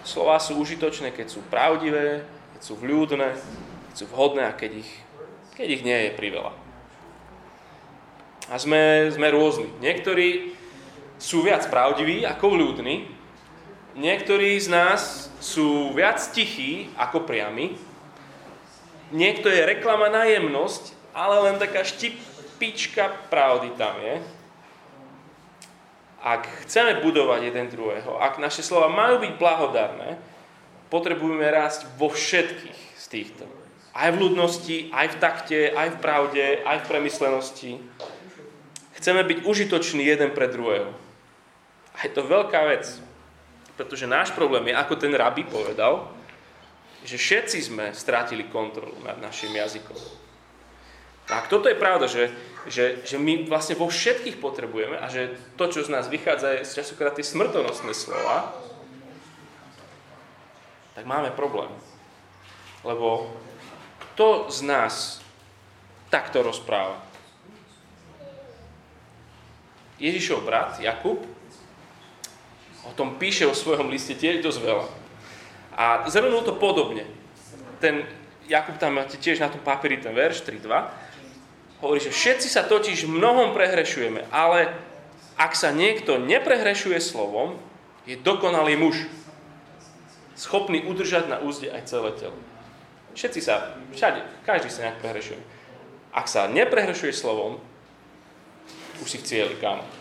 Slová 0.00 0.40
sú 0.40 0.56
užitočné, 0.56 1.12
keď 1.12 1.28
sú 1.28 1.44
pravdivé, 1.52 2.24
keď 2.56 2.60
sú 2.64 2.74
vľúdne, 2.80 3.36
keď 3.92 3.94
sú 3.94 4.06
vhodné 4.08 4.48
a 4.48 4.56
keď 4.56 4.80
ich, 4.80 4.90
keď 5.56 5.68
ich 5.76 5.82
nie 5.84 5.98
je 6.08 6.16
priveľa. 6.16 6.52
A 8.48 8.56
sme, 8.56 9.12
sme 9.12 9.28
rôzni. 9.28 9.68
Niektorí 9.84 10.56
sú 11.20 11.44
viac 11.44 11.68
pravdiví 11.68 12.24
ako 12.24 12.56
vľúdni, 12.56 13.19
niektorí 13.98 14.58
z 14.60 14.68
nás 14.70 15.30
sú 15.40 15.94
viac 15.96 16.20
tichí 16.30 16.92
ako 16.94 17.24
priamy. 17.24 17.74
Niekto 19.10 19.50
je 19.50 19.66
reklama 19.66 20.06
na 20.06 20.28
jemnosť, 20.28 20.94
ale 21.10 21.50
len 21.50 21.56
taká 21.58 21.82
štipička 21.82 23.10
pravdy 23.32 23.74
tam 23.74 23.98
je. 23.98 24.22
Ak 26.20 26.44
chceme 26.68 27.00
budovať 27.00 27.48
jeden 27.48 27.66
druhého, 27.72 28.20
ak 28.20 28.36
naše 28.36 28.60
slova 28.60 28.92
majú 28.92 29.24
byť 29.24 29.32
blahodarné, 29.40 30.20
potrebujeme 30.92 31.48
rásť 31.48 31.88
vo 31.96 32.12
všetkých 32.12 32.80
z 33.00 33.04
týchto. 33.08 33.44
Aj 33.96 34.12
v 34.12 34.28
ľudnosti, 34.28 34.92
aj 34.92 35.06
v 35.10 35.16
takte, 35.18 35.60
aj 35.72 35.96
v 35.96 36.00
pravde, 36.04 36.46
aj 36.62 36.84
v 36.84 36.88
premyslenosti. 36.92 37.72
Chceme 39.00 39.24
byť 39.24 39.48
užitoční 39.48 40.04
jeden 40.04 40.30
pre 40.36 40.46
druhého. 40.46 40.92
A 41.96 42.04
je 42.04 42.12
to 42.12 42.22
veľká 42.22 42.68
vec. 42.68 43.00
Pretože 43.80 44.04
náš 44.04 44.28
problém 44.36 44.68
je, 44.68 44.76
ako 44.76 45.00
ten 45.00 45.08
rabi 45.16 45.40
povedal, 45.40 46.12
že 47.00 47.16
všetci 47.16 47.72
sme 47.72 47.96
strátili 47.96 48.44
kontrolu 48.44 48.92
nad 49.00 49.16
našim 49.16 49.56
jazykom. 49.56 49.96
A 51.32 51.40
ak 51.40 51.48
toto 51.48 51.64
je 51.64 51.80
pravda, 51.80 52.04
že, 52.04 52.28
že, 52.68 53.00
že 53.08 53.16
my 53.16 53.48
vlastne 53.48 53.80
vo 53.80 53.88
všetkých 53.88 54.36
potrebujeme 54.36 55.00
a 55.00 55.08
že 55.08 55.32
to, 55.56 55.72
čo 55.72 55.80
z 55.80 55.96
nás 55.96 56.12
vychádza, 56.12 56.60
je 56.60 56.68
z 56.68 56.76
časokrát 56.84 57.16
tie 57.16 57.24
smrtonosné 57.24 57.96
slova, 57.96 58.52
tak 60.92 61.08
máme 61.08 61.32
problém. 61.32 61.72
Lebo 62.84 63.32
kto 64.12 64.52
z 64.52 64.60
nás 64.60 65.24
takto 66.12 66.44
rozpráva? 66.44 67.00
Ježišov 69.96 70.44
brat 70.44 70.76
Jakub 70.84 71.29
o 72.88 72.90
tom 72.96 73.20
píše 73.20 73.44
o 73.44 73.56
svojom 73.56 73.92
liste 73.92 74.16
tiež 74.16 74.40
dosť 74.40 74.60
veľa. 74.60 74.86
A 75.76 75.84
zhrnul 76.08 76.44
to 76.44 76.56
podobne. 76.56 77.04
Ten 77.80 78.04
Jakub 78.50 78.76
tam 78.82 78.98
máte 78.98 79.14
tiež 79.14 79.38
na 79.38 79.48
tom 79.48 79.62
papieri 79.62 80.02
ten 80.02 80.10
verš 80.10 80.42
3.2. 80.42 80.66
Hovorí, 81.80 82.00
že 82.02 82.12
všetci 82.12 82.48
sa 82.50 82.66
totiž 82.66 83.08
mnohom 83.08 83.56
prehrešujeme, 83.56 84.28
ale 84.28 84.74
ak 85.40 85.56
sa 85.56 85.72
niekto 85.72 86.20
neprehrešuje 86.20 87.00
slovom, 87.00 87.56
je 88.04 88.18
dokonalý 88.20 88.76
muž. 88.76 89.08
Schopný 90.36 90.84
udržať 90.84 91.30
na 91.30 91.40
úzde 91.40 91.72
aj 91.72 91.88
celé 91.88 92.10
telo. 92.16 92.36
Všetci 93.16 93.40
sa, 93.40 93.76
všade, 93.96 94.20
každý 94.44 94.68
sa 94.68 94.88
nejak 94.88 95.00
prehrešuje. 95.00 95.40
Ak 96.10 96.26
sa 96.26 96.50
neprehrešuje 96.50 97.14
slovom, 97.14 97.62
už 99.00 99.08
si 99.08 99.18
v 99.22 99.26
cieli, 99.26 99.54
kámo. 99.56 99.99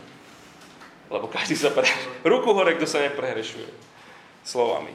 Lebo 1.10 1.26
každý 1.26 1.58
sa 1.58 1.74
pre... 1.74 1.90
Ruku 2.22 2.54
hore, 2.54 2.78
kto 2.78 2.86
sa 2.86 3.02
neprehrešuje. 3.02 3.66
Slovami. 4.46 4.94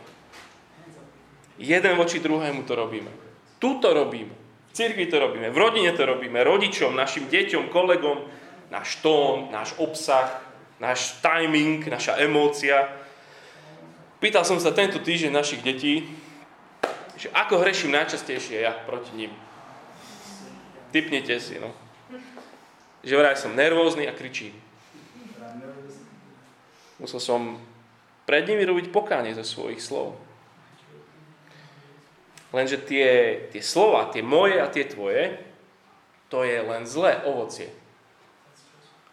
Jeden 1.58 1.94
voči 1.98 2.22
druhému 2.22 2.62
to 2.66 2.74
robíme. 2.74 3.10
Tu 3.58 3.78
to 3.78 3.90
robíme. 3.94 4.34
V 4.70 4.72
cirkvi 4.74 5.06
to 5.06 5.22
robíme, 5.22 5.54
v 5.54 5.58
rodine 5.58 5.94
to 5.94 6.02
robíme, 6.02 6.42
rodičom, 6.42 6.98
našim 6.98 7.30
deťom, 7.30 7.70
kolegom, 7.70 8.26
náš 8.74 8.98
tón, 8.98 9.54
náš 9.54 9.70
obsah, 9.78 10.42
náš 10.82 11.22
timing, 11.22 11.86
naša 11.86 12.18
emócia. 12.18 12.90
Pýtal 14.18 14.42
som 14.42 14.58
sa 14.58 14.74
tento 14.74 14.98
týždeň 14.98 15.30
našich 15.30 15.62
detí, 15.62 16.10
že 17.14 17.30
ako 17.30 17.62
hreším 17.62 17.94
najčastejšie 17.94 18.66
ja 18.66 18.74
proti 18.82 19.14
ním. 19.14 19.32
Typnite 20.90 21.38
si, 21.38 21.62
no. 21.62 21.70
Že 23.06 23.14
vraj 23.14 23.38
som 23.38 23.54
nervózny 23.54 24.10
a 24.10 24.16
kričím. 24.16 24.63
Musel 27.04 27.20
som 27.20 27.60
pred 28.24 28.48
nimi 28.48 28.64
robiť 28.64 28.88
pokánie 28.88 29.36
zo 29.36 29.44
svojich 29.44 29.76
slov. 29.76 30.16
Lenže 32.48 32.80
tie, 32.80 33.36
tie 33.52 33.60
slova, 33.60 34.08
tie 34.08 34.24
moje 34.24 34.56
a 34.56 34.72
tie 34.72 34.88
tvoje, 34.88 35.36
to 36.32 36.48
je 36.48 36.64
len 36.64 36.88
zlé 36.88 37.20
ovocie. 37.28 37.68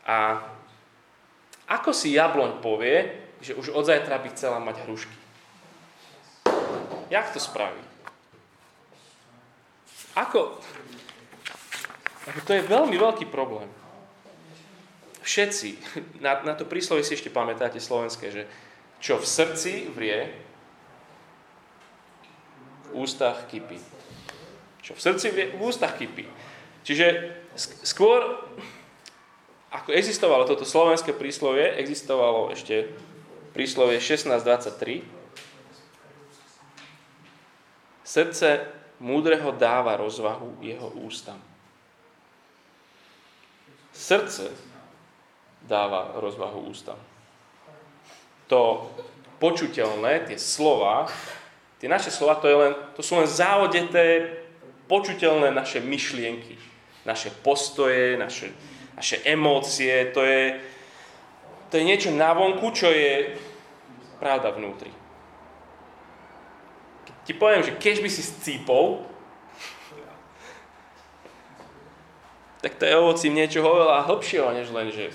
A 0.07 0.39
ako 1.67 1.91
si 1.91 2.15
jabloň 2.15 2.63
povie, 2.63 3.11
že 3.43 3.59
už 3.59 3.75
od 3.75 3.83
zajtra 3.83 4.23
by 4.23 4.27
chcela 4.31 4.63
mať 4.63 4.87
hrušky? 4.87 5.17
Jak 7.11 7.27
to 7.35 7.43
spraví? 7.43 7.83
Ako? 10.15 10.63
To 12.47 12.51
je 12.55 12.63
veľmi 12.63 12.95
veľký 12.95 13.27
problém. 13.27 13.67
Všetci, 15.21 15.69
na, 16.25 16.41
na 16.41 16.53
to 16.57 16.65
príslovie 16.65 17.05
si 17.05 17.13
ešte 17.13 17.29
pamätáte 17.29 17.77
slovenské, 17.77 18.33
že 18.33 18.43
čo 19.01 19.17
v 19.17 19.25
srdci 19.25 19.89
vrie, 19.93 20.29
ústach 22.93 23.47
kypí. 23.49 23.77
Čo 24.81 24.97
v 24.97 25.01
srdci 25.01 25.27
v 25.31 25.61
ústach 25.61 25.95
kypí. 25.97 26.25
Čiže 26.81 27.37
skôr, 27.85 28.41
ako 29.69 29.93
existovalo 29.93 30.49
toto 30.49 30.65
slovenské 30.65 31.13
príslovie, 31.13 31.77
existovalo 31.77 32.49
ešte 32.49 32.89
príslovie 33.53 34.01
1623. 34.01 35.05
Srdce 38.01 38.67
múdreho 38.99 39.55
dáva 39.55 39.95
rozvahu 39.95 40.59
jeho 40.59 40.91
ústam. 40.99 41.39
Srdce 43.93 44.70
dáva 45.71 46.19
rozvahu 46.19 46.67
ústam. 46.67 46.99
To 48.51 48.91
počuteľné, 49.39 50.27
tie 50.27 50.35
slova, 50.35 51.07
Tie 51.81 51.89
naše 51.89 52.13
slova 52.13 52.37
to, 52.37 52.45
je 52.45 52.53
len, 52.53 52.73
to 52.93 53.01
sú 53.01 53.17
len 53.17 53.25
záodeté, 53.25 54.37
počuteľné 54.85 55.49
naše 55.49 55.81
myšlienky, 55.81 56.53
naše 57.09 57.33
postoje, 57.41 58.21
naše, 58.21 58.53
naše 58.93 59.17
emócie. 59.25 60.13
To 60.13 60.21
je, 60.21 60.61
to 61.73 61.81
je 61.81 61.83
niečo 61.89 62.13
na 62.13 62.37
vonku, 62.37 62.69
čo 62.77 62.85
je 62.85 63.33
pravda 64.21 64.53
vnútri. 64.53 64.93
Keď 67.09 67.15
ti 67.25 67.33
poviem, 67.33 67.65
že 67.65 67.73
keď 67.81 68.05
by 68.05 68.09
si 68.13 68.21
scípol, 68.29 69.01
tak 72.61 72.77
to 72.77 72.85
je 72.85 72.93
ovocím 72.93 73.41
niečoho 73.41 73.65
oveľa 73.65 74.05
hlbšieho, 74.05 74.53
než 74.53 74.69
len, 74.69 74.93
že 74.93 75.09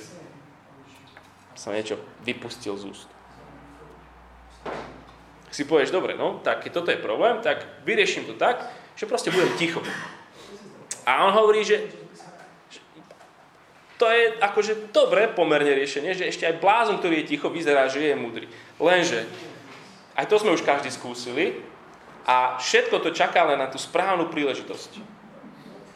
som 1.56 1.72
niečo 1.72 1.98
vypustil 2.22 2.76
z 2.76 2.84
úst 2.92 3.08
si 5.56 5.64
povieš, 5.64 5.88
dobre, 5.88 6.12
no, 6.12 6.36
tak 6.44 6.60
keď 6.60 6.70
toto 6.76 6.92
je 6.92 7.00
problém, 7.00 7.40
tak 7.40 7.64
vyrieším 7.88 8.28
to 8.28 8.36
tak, 8.36 8.60
že 8.92 9.08
proste 9.08 9.32
budem 9.32 9.48
ticho. 9.56 9.80
A 11.08 11.24
on 11.24 11.32
hovorí, 11.32 11.64
že 11.64 11.88
to 13.96 14.04
je 14.04 14.36
akože 14.36 14.92
dobré 14.92 15.32
pomerne 15.32 15.72
riešenie, 15.72 16.12
že 16.12 16.28
ešte 16.28 16.44
aj 16.44 16.60
blázon, 16.60 17.00
ktorý 17.00 17.24
je 17.24 17.30
ticho, 17.32 17.48
vyzerá, 17.48 17.88
že 17.88 18.04
je 18.04 18.12
múdry. 18.12 18.52
Lenže, 18.76 19.24
aj 20.12 20.28
to 20.28 20.36
sme 20.36 20.52
už 20.52 20.60
každý 20.60 20.92
skúsili 20.92 21.64
a 22.28 22.60
všetko 22.60 23.00
to 23.00 23.16
čaká 23.16 23.48
len 23.48 23.56
na 23.56 23.72
tú 23.72 23.80
správnu 23.80 24.28
príležitosť. 24.28 25.00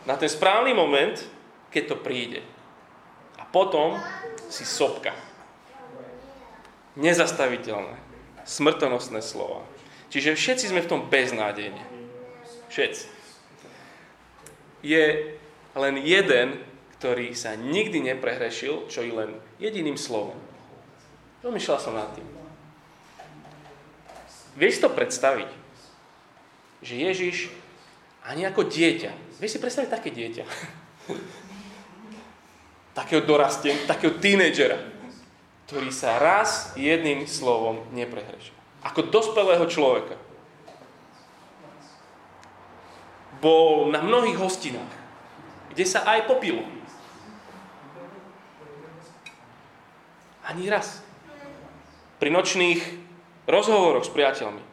Na 0.09 0.17
ten 0.17 0.33
správny 0.33 0.73
moment, 0.73 1.21
keď 1.69 1.93
to 1.93 1.97
príde. 2.01 2.41
A 3.37 3.45
potom 3.45 4.01
si 4.49 4.65
sopka. 4.65 5.13
Nezastaviteľné 6.99 8.11
smrtonosné 8.51 9.23
slova. 9.23 9.63
Čiže 10.11 10.35
všetci 10.35 10.75
sme 10.75 10.83
v 10.83 10.91
tom 10.91 11.01
beznádejne. 11.07 11.83
Všetci. 12.67 13.07
Je 14.83 15.37
len 15.79 15.95
jeden, 16.03 16.59
ktorý 16.99 17.31
sa 17.37 17.55
nikdy 17.55 18.03
neprehrešil, 18.11 18.91
čo 18.91 19.07
i 19.07 19.15
len 19.15 19.39
jediným 19.63 19.95
slovom. 19.95 20.37
Rozmýšľal 21.47 21.79
som 21.79 21.95
nad 21.95 22.11
tým. 22.13 22.27
Vieš 24.59 24.83
to 24.83 24.91
predstaviť, 24.91 25.49
že 26.83 26.95
Ježiš 26.99 27.37
ani 28.27 28.45
ako 28.45 28.67
dieťa, 28.67 29.41
vieš 29.41 29.57
si 29.57 29.63
predstaviť 29.63 29.89
také 29.89 30.11
dieťa, 30.13 30.45
takého 32.99 33.23
dorasten, 33.25 33.79
takého 33.87 34.19
tínedžera, 34.19 35.00
ktorý 35.71 35.95
sa 35.95 36.19
raz 36.19 36.75
jedným 36.75 37.31
slovom 37.31 37.79
neprehrešil. 37.95 38.59
Ako 38.83 39.07
dospelého 39.07 39.63
človeka. 39.71 40.19
Bol 43.39 43.95
na 43.95 44.03
mnohých 44.03 44.35
hostinách, 44.35 44.91
kde 45.71 45.87
sa 45.87 46.03
aj 46.11 46.27
popilo. 46.27 46.67
Ani 50.43 50.67
raz. 50.67 51.07
Pri 52.19 52.35
nočných 52.35 52.83
rozhovoroch 53.47 54.03
s 54.03 54.11
priateľmi. 54.11 54.67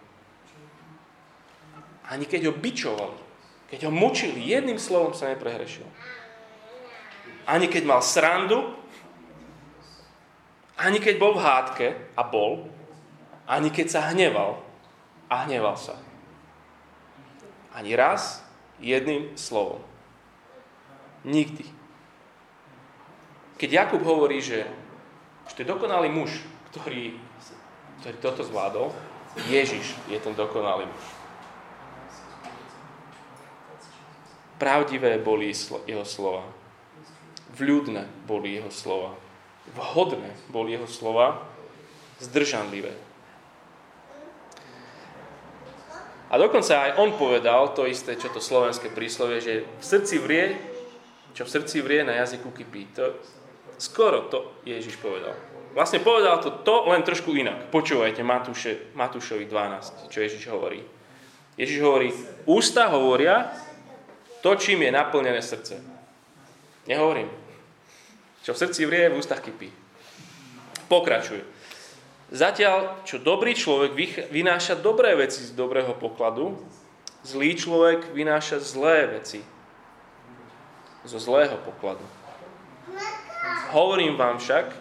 Ani 2.09 2.25
keď 2.25 2.49
ho 2.49 2.53
bičovali, 2.57 3.21
keď 3.69 3.85
ho 3.85 3.91
mučili, 3.93 4.49
jedným 4.49 4.81
slovom 4.81 5.13
sa 5.13 5.29
neprehrešil. 5.29 5.85
Ani 7.45 7.69
keď 7.69 7.85
mal 7.85 8.01
srandu, 8.01 8.73
ani 10.77 11.01
keď 11.01 11.15
bol 11.17 11.33
v 11.33 11.43
hádke, 11.43 11.87
a 12.13 12.21
bol, 12.21 12.69
ani 13.49 13.73
keď 13.73 13.87
sa 13.89 14.01
hneval, 14.13 14.61
a 15.25 15.35
hneval 15.49 15.73
sa. 15.73 15.97
Ani 17.73 17.97
raz, 17.97 18.45
jedným 18.77 19.33
slovom. 19.33 19.81
Nikdy. 21.25 21.65
Keď 23.57 23.69
Jakub 23.73 24.05
hovorí, 24.05 24.37
že, 24.37 24.69
že 25.49 25.53
to 25.57 25.61
je 25.65 25.71
dokonalý 25.73 26.13
muž, 26.13 26.45
ktorý, 26.69 27.17
ktorý 28.01 28.17
toto 28.21 28.45
zvládol, 28.45 28.93
Ježiš 29.49 29.97
je 30.05 30.17
ten 30.21 30.37
dokonalý 30.37 30.85
muž. 30.85 31.05
Pravdivé 34.61 35.17
boli 35.21 35.53
jeho 35.85 36.05
slova. 36.05 36.45
Vľudné 37.57 38.05
boli 38.25 38.57
jeho 38.61 38.69
slova 38.69 39.26
vhodné 39.75 40.31
boli 40.51 40.75
jeho 40.77 40.87
slova, 40.87 41.43
zdržanlivé. 42.21 42.93
A 46.27 46.35
dokonca 46.35 46.83
aj 46.83 46.99
on 46.99 47.15
povedal 47.15 47.71
to 47.71 47.87
isté, 47.87 48.19
čo 48.19 48.27
to 48.27 48.43
slovenské 48.43 48.91
príslovie, 48.91 49.39
že 49.39 49.53
v 49.63 49.83
srdci 49.83 50.15
vrie, 50.19 50.59
čo 51.31 51.47
v 51.47 51.53
srdci 51.55 51.79
vrie, 51.79 52.03
na 52.03 52.19
jazyku 52.19 52.51
kypí. 52.51 52.91
To, 52.99 53.15
skoro 53.79 54.27
to 54.27 54.59
Ježiš 54.67 54.99
povedal. 54.99 55.31
Vlastne 55.71 56.03
povedal 56.03 56.43
to, 56.43 56.51
to 56.67 56.89
len 56.91 57.05
trošku 57.05 57.31
inak. 57.31 57.71
Počúvajte 57.71 58.25
Matúše, 58.27 58.91
Matúšovi 58.97 59.47
12, 59.47 60.11
čo 60.11 60.19
Ježiš 60.19 60.43
hovorí. 60.51 60.83
Ježiš 61.55 61.79
hovorí, 61.79 62.11
ústa 62.43 62.91
hovoria 62.91 63.53
to, 64.43 64.51
čím 64.59 64.83
je 64.83 64.91
naplnené 64.91 65.39
srdce. 65.39 65.79
Nehovorím, 66.91 67.31
čo 68.47 68.55
v 68.55 68.63
srdci 68.63 68.87
vrie, 68.87 69.11
v 69.11 69.19
ústach 69.19 69.43
kypí. 69.43 69.67
Pokračuje. 70.87 71.43
Zatiaľ, 72.31 73.03
čo 73.03 73.19
dobrý 73.19 73.51
človek 73.51 73.91
vynáša 74.31 74.79
dobré 74.79 75.19
veci 75.19 75.43
z 75.43 75.51
dobrého 75.51 75.91
pokladu, 75.99 76.55
zlý 77.27 77.59
človek 77.59 78.15
vynáša 78.15 78.63
zlé 78.63 79.19
veci 79.19 79.43
zo 81.03 81.19
zlého 81.19 81.59
pokladu. 81.59 82.07
Hovorím 83.75 84.15
vám 84.15 84.39
však, 84.39 84.71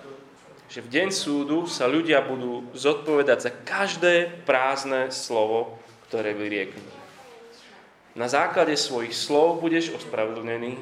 že 0.71 0.87
v 0.87 0.91
deň 1.03 1.09
súdu 1.11 1.67
sa 1.67 1.91
ľudia 1.91 2.23
budú 2.23 2.71
zodpovedať 2.71 3.39
za 3.43 3.51
každé 3.51 4.47
prázdne 4.47 5.11
slovo, 5.11 5.75
ktoré 6.07 6.39
vyrieknú. 6.39 6.87
Na 8.15 8.31
základe 8.31 8.79
svojich 8.79 9.11
slov 9.11 9.59
budeš 9.59 9.91
ospravedlnený, 9.91 10.79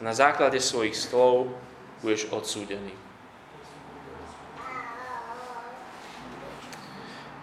na 0.00 0.16
základe 0.16 0.64
svojich 0.64 0.96
slov 0.96 1.52
budeš 2.00 2.28
odsúdený. 2.32 2.92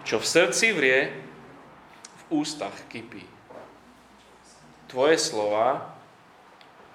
Čo 0.07 0.23
v 0.23 0.25
srdci 0.25 0.71
vrie, 0.71 1.11
v 1.99 2.23
ústach 2.31 2.73
kypí. 2.87 3.23
tvoje 4.87 5.19
slova 5.19 5.93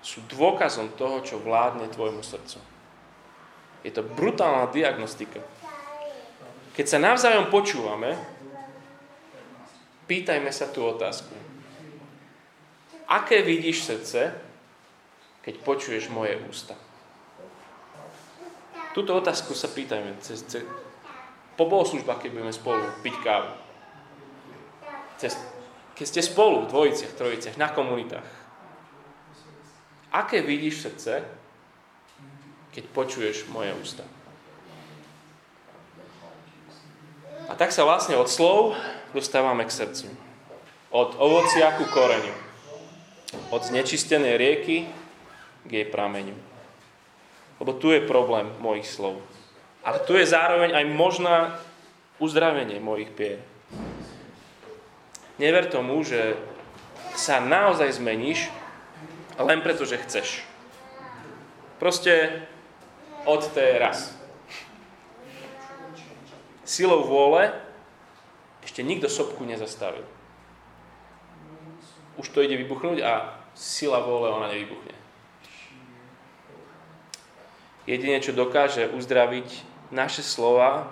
sú 0.00 0.24
dôkazom 0.32 0.96
toho, 0.96 1.20
čo 1.20 1.36
vládne 1.36 1.92
tvojmu 1.92 2.24
srdcu. 2.24 2.56
Je 3.84 3.92
to 3.92 4.00
brutálna 4.00 4.72
diagnostika. 4.72 5.44
Keď 6.72 6.86
sa 6.88 6.98
navzájom 7.04 7.52
počúvame, 7.52 8.16
pýtajme 10.08 10.48
sa 10.48 10.72
tú 10.72 10.88
otázku. 10.88 11.36
Aké 13.12 13.44
vidíš 13.44 13.84
srdce, 13.84 14.32
keď 15.44 15.54
počuješ 15.60 16.08
moje 16.08 16.40
ústa? 16.48 16.72
Túto 18.92 19.16
otázku 19.16 19.56
sa 19.56 19.72
pýtajme 19.72 20.20
cez, 20.20 20.44
cez, 20.44 20.64
po 21.56 21.64
bohoslužbách, 21.64 22.20
keď 22.20 22.30
budeme 22.32 22.52
spolu 22.52 22.84
piť 23.00 23.14
kávu. 23.24 23.52
Cez, 25.16 25.32
keď 25.96 26.06
ste 26.08 26.20
spolu 26.20 26.64
v 26.64 26.70
dvojiciach, 26.72 27.16
trojiciach, 27.16 27.56
na 27.56 27.72
komunitách. 27.72 28.28
Aké 30.12 30.44
vidíš 30.44 30.84
srdce, 30.84 31.24
keď 32.76 32.84
počuješ 32.92 33.48
moje 33.48 33.72
ústa? 33.80 34.04
A 37.48 37.56
tak 37.56 37.72
sa 37.72 37.88
vlastne 37.88 38.16
od 38.20 38.28
slov 38.28 38.76
dostávame 39.16 39.64
k 39.64 39.72
srdcu. 39.72 40.08
Od 40.92 41.16
ovocia 41.16 41.72
ku 41.80 41.88
koreňu. 41.88 42.36
Od 43.48 43.64
znečistenej 43.64 44.36
rieky 44.36 44.84
k 45.64 45.70
jej 45.72 45.88
prameňu. 45.88 46.51
Lebo 47.62 47.78
tu 47.78 47.94
je 47.94 48.02
problém 48.02 48.50
mojich 48.58 48.90
slov. 48.90 49.22
Ale 49.86 50.02
tu 50.02 50.18
je 50.18 50.26
zároveň 50.26 50.74
aj 50.74 50.84
možná 50.90 51.36
uzdravenie 52.18 52.82
mojich 52.82 53.14
pier. 53.14 53.38
Never 55.38 55.70
tomu, 55.70 56.02
že 56.02 56.34
sa 57.14 57.38
naozaj 57.38 58.02
zmeníš 58.02 58.50
len 59.38 59.62
preto, 59.62 59.86
že 59.86 60.02
chceš. 60.02 60.42
Proste 61.78 62.42
od 63.22 63.46
teraz. 63.54 64.10
Silou 66.66 67.06
vôle 67.06 67.54
ešte 68.62 68.82
nikto 68.82 69.06
sopku 69.06 69.42
nezastavil. 69.46 70.06
Už 72.18 72.26
to 72.30 72.42
ide 72.42 72.58
vybuchnúť 72.58 73.02
a 73.02 73.38
sila 73.54 74.02
vôle 74.02 74.30
ona 74.30 74.50
nevybuchne. 74.50 74.91
Jedine, 77.82 78.22
čo 78.22 78.30
dokáže 78.30 78.86
uzdraviť 78.94 79.48
naše 79.90 80.22
slova, 80.22 80.86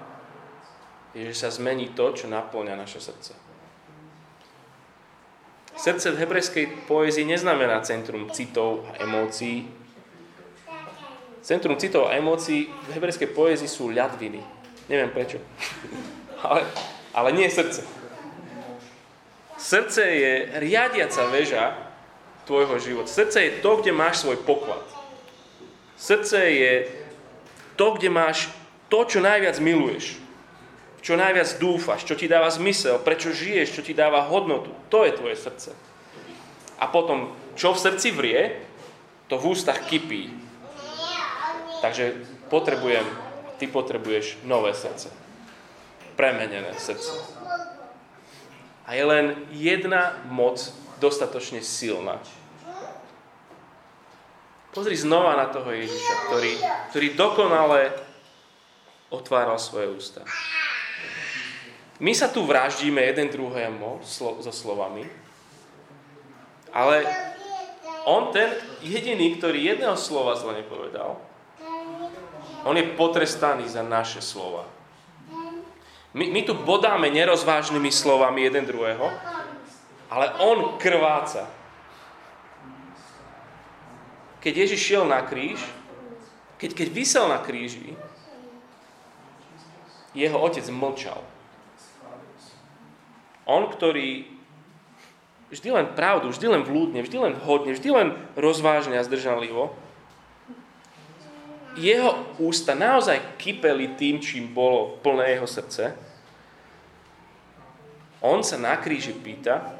je, 1.15 1.31
že 1.31 1.35
sa 1.35 1.51
zmení 1.51 1.91
to, 1.95 2.15
čo 2.15 2.31
naplňa 2.31 2.75
naše 2.79 3.03
srdce. 3.03 3.35
Srdce 5.75 6.13
v 6.13 6.21
hebrejskej 6.21 6.67
poézii 6.85 7.25
neznamená 7.25 7.81
centrum 7.81 8.29
citov 8.31 8.85
a 8.91 9.01
emócií. 9.01 9.65
Centrum 11.41 11.81
citov 11.81 12.11
a 12.11 12.15
emócií 12.19 12.69
v 12.69 12.91
hebrejskej 12.95 13.33
poézii 13.33 13.71
sú 13.71 13.89
ľadviny. 13.89 14.43
Neviem 14.93 15.11
prečo. 15.15 15.39
ale, 16.47 16.69
ale 17.17 17.31
nie 17.33 17.49
srdce. 17.49 17.87
Srdce 19.61 20.03
je 20.05 20.33
riadiaca 20.59 21.23
väža 21.33 21.65
tvojho 22.45 22.77
života. 22.83 23.09
Srdce 23.09 23.39
je 23.41 23.53
to, 23.65 23.81
kde 23.81 23.93
máš 23.95 24.27
svoj 24.27 24.37
poklad. 24.43 25.00
Srdce 26.01 26.39
je 26.41 26.73
to, 27.77 27.93
kde 27.93 28.09
máš 28.09 28.49
to, 28.89 29.05
čo 29.05 29.21
najviac 29.21 29.61
miluješ 29.61 30.21
čo 31.01 31.17
najviac 31.17 31.57
dúfaš, 31.57 32.05
čo 32.05 32.15
ti 32.17 32.29
dáva 32.29 32.53
zmysel, 32.53 33.01
prečo 33.01 33.33
žiješ, 33.33 33.81
čo 33.81 33.83
ti 33.83 33.97
dáva 33.97 34.29
hodnotu. 34.29 34.73
To 34.93 35.09
je 35.09 35.17
tvoje 35.17 35.37
srdce. 35.37 35.73
A 36.77 36.89
potom, 36.89 37.33
čo 37.57 37.73
v 37.73 37.83
srdci 37.83 38.09
vrie, 38.13 38.61
to 39.29 39.41
v 39.41 39.57
ústach 39.57 39.81
kypí. 39.89 40.33
Takže 41.81 42.21
potrebujem, 42.53 43.05
ty 43.57 43.65
potrebuješ 43.65 44.45
nové 44.45 44.77
srdce. 44.77 45.09
Premenené 46.17 46.77
srdce. 46.77 47.17
A 48.85 48.93
je 48.93 49.05
len 49.05 49.41
jedna 49.49 50.21
moc 50.29 50.61
dostatočne 51.01 51.65
silná. 51.65 52.21
Pozri 54.71 54.95
znova 54.95 55.35
na 55.35 55.51
toho 55.51 55.67
Ježiša, 55.67 56.15
ktorý, 56.31 56.53
ktorý 56.95 57.09
dokonale 57.19 57.91
otváral 59.11 59.59
svoje 59.59 59.91
ústa. 59.91 60.23
My 61.99 62.15
sa 62.15 62.31
tu 62.31 62.47
vraždíme 62.47 63.03
jeden 63.03 63.29
druhému 63.29 64.01
slo- 64.07 64.39
so 64.41 64.55
slovami, 64.55 65.05
ale 66.71 67.03
on 68.07 68.31
ten 68.31 68.55
jediný, 68.81 69.37
ktorý 69.37 69.75
jedného 69.75 69.99
slova 69.99 70.39
zle 70.39 70.63
nepovedal, 70.63 71.19
on 72.65 72.77
je 72.79 72.95
potrestaný 72.95 73.69
za 73.69 73.83
naše 73.83 74.23
slova. 74.23 74.65
My, 76.15 76.27
my 76.31 76.41
tu 76.43 76.55
bodáme 76.55 77.11
nerozvážnymi 77.11 77.91
slovami 77.91 78.47
jeden 78.47 78.67
druhého, 78.67 79.07
ale 80.11 80.27
on 80.43 80.79
krváca. 80.79 81.47
Keď 84.41 84.53
Ježiš 84.57 84.81
šiel 84.81 85.05
na 85.05 85.21
kríž, 85.21 85.61
keď, 86.57 86.77
keď 86.77 86.89
vysel 86.93 87.29
na 87.29 87.41
kríži, 87.41 87.97
jeho 90.17 90.37
otec 90.41 90.65
mlčal. 90.69 91.21
On, 93.47 93.67
ktorý 93.69 94.27
vždy 95.51 95.69
len 95.75 95.87
pravdu, 95.93 96.31
vždy 96.31 96.47
len 96.47 96.63
vľúdne, 96.63 97.01
vždy 97.03 97.17
len 97.19 97.33
vhodne, 97.37 97.75
vždy 97.75 97.89
len 97.91 98.09
rozvážne 98.39 98.99
a 98.99 99.07
zdržanlivo, 99.07 99.75
jeho 101.79 102.19
ústa 102.43 102.75
naozaj 102.75 103.39
kypeli 103.39 103.95
tým, 103.95 104.19
čím 104.19 104.51
bolo 104.51 104.99
plné 105.07 105.39
jeho 105.39 105.47
srdce. 105.47 105.95
On 108.21 108.43
sa 108.43 108.59
na 108.59 108.75
kríži 108.77 109.15
pýta, 109.15 109.71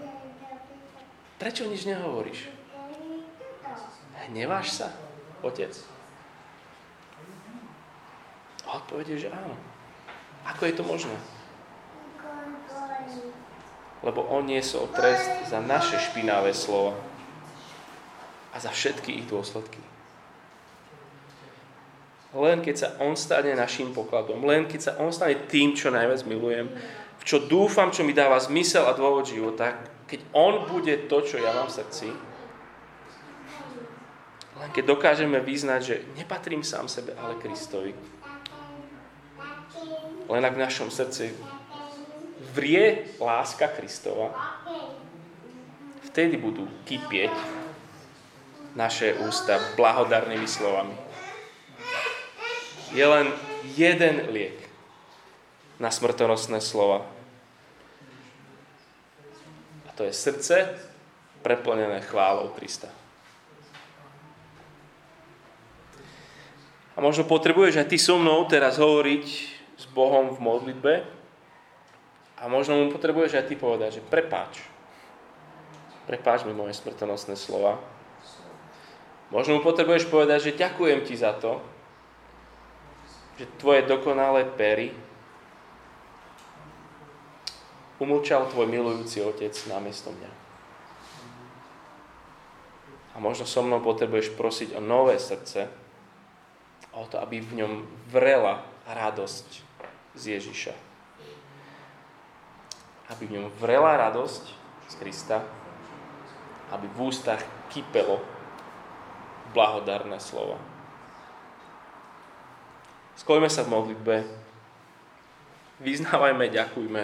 prečo 1.37 1.67
nič 1.67 1.85
nehovoríš? 1.85 2.60
Hneváš 4.31 4.83
sa, 4.83 4.89
otec? 5.43 5.75
A 8.65 8.79
odpovede, 8.79 9.19
že 9.19 9.29
áno. 9.35 9.59
Ako 10.47 10.71
je 10.71 10.75
to 10.79 10.87
možné? 10.87 11.19
lebo 14.01 14.25
on 14.33 14.49
niesol 14.49 14.89
trest 14.97 15.29
za 15.49 15.61
naše 15.61 16.01
špinavé 16.01 16.57
slova 16.57 16.97
a 18.51 18.57
za 18.57 18.73
všetky 18.73 19.21
ich 19.21 19.27
dôsledky. 19.29 19.79
Len 22.31 22.63
keď 22.63 22.77
sa 22.77 22.89
on 23.03 23.19
stane 23.19 23.53
našim 23.59 23.91
pokladom, 23.91 24.47
len 24.47 24.65
keď 24.65 24.81
sa 24.81 24.93
on 25.03 25.11
stane 25.11 25.51
tým, 25.51 25.75
čo 25.75 25.91
najviac 25.91 26.23
milujem, 26.25 26.71
v 27.21 27.23
čo 27.27 27.43
dúfam, 27.45 27.93
čo 27.93 28.07
mi 28.07 28.17
dáva 28.17 28.41
zmysel 28.41 28.89
a 28.89 28.97
dôvod 28.97 29.29
života, 29.29 29.77
keď 30.09 30.25
on 30.33 30.65
bude 30.71 31.11
to, 31.11 31.21
čo 31.21 31.37
ja 31.37 31.53
mám 31.53 31.69
v 31.69 31.77
srdci, 31.83 32.09
len 34.61 34.69
keď 34.77 34.85
dokážeme 34.85 35.41
vyznať, 35.41 35.81
že 35.81 36.05
nepatrím 36.21 36.61
sám 36.61 36.85
sebe, 36.85 37.17
ale 37.17 37.41
Kristovi. 37.41 37.97
Len 40.29 40.43
ak 40.45 40.55
v 40.55 40.63
našom 40.63 40.93
srdci 40.93 41.33
vrie 42.53 43.09
láska 43.17 43.73
Kristova, 43.73 44.37
vtedy 46.13 46.37
budú 46.37 46.69
kypieť 46.85 47.33
naše 48.77 49.17
ústa 49.27 49.59
blahodarnými 49.75 50.47
slovami. 50.47 50.95
Je 52.93 53.03
len 53.03 53.33
jeden 53.75 54.29
liek 54.31 54.61
na 55.81 55.89
smrtonosné 55.89 56.61
slova. 56.61 57.09
A 59.89 59.91
to 59.97 60.05
je 60.05 60.13
srdce 60.13 60.69
preplnené 61.41 62.05
chválou 62.05 62.53
Krista. 62.53 63.00
A 67.01 67.03
možno 67.03 67.25
potrebuješ 67.25 67.81
aj 67.81 67.89
ty 67.89 67.97
so 67.97 68.21
mnou 68.21 68.45
teraz 68.45 68.77
hovoriť 68.77 69.25
s 69.81 69.85
Bohom 69.89 70.37
v 70.37 70.39
modlitbe, 70.45 70.95
a 72.41 72.49
možno 72.49 72.81
mu 72.81 72.89
potrebuješ 72.89 73.37
aj 73.37 73.53
ty 73.53 73.55
povedať, 73.57 74.01
že 74.01 74.03
prepáč. 74.09 74.65
Prepáč 76.09 76.49
mi 76.49 76.57
moje 76.57 76.73
smrtonosné 76.73 77.37
slova. 77.37 77.77
Možno 79.29 79.57
mu 79.57 79.61
potrebuješ 79.61 80.09
povedať, 80.09 80.49
že 80.49 80.59
ďakujem 80.59 81.05
ti 81.05 81.21
za 81.21 81.37
to, 81.37 81.61
že 83.37 83.45
tvoje 83.61 83.85
dokonalé 83.85 84.49
pery 84.57 84.97
umlčal 88.01 88.49
tvoj 88.49 88.65
milujúci 88.65 89.21
otec 89.21 89.53
namiesto 89.69 90.09
mňa. 90.09 90.33
A 93.13 93.17
možno 93.21 93.45
so 93.45 93.61
mnou 93.61 93.85
potrebuješ 93.85 94.33
prosiť 94.33 94.69
o 94.77 94.81
nové 94.81 95.21
srdce, 95.21 95.69
o 97.01 97.05
to, 97.09 97.17
aby 97.17 97.41
v 97.41 97.65
ňom 97.65 97.73
vrela 98.13 98.61
radosť 98.85 99.65
z 100.15 100.23
Ježiša 100.37 100.93
aby 103.11 103.27
v 103.27 103.43
ňom 103.43 103.51
vrela 103.59 103.99
radosť 103.99 104.45
z 104.87 104.95
Krista 105.03 105.43
aby 106.71 106.87
v 106.87 106.99
ústach 107.03 107.43
kypelo 107.75 108.23
blahodarné 109.51 110.23
slova. 110.23 110.55
Skojme 113.19 113.51
sa 113.51 113.67
v 113.67 113.75
modlitbe, 113.75 114.17
vyznávajme, 115.83 116.47
ďakujme 116.47 117.03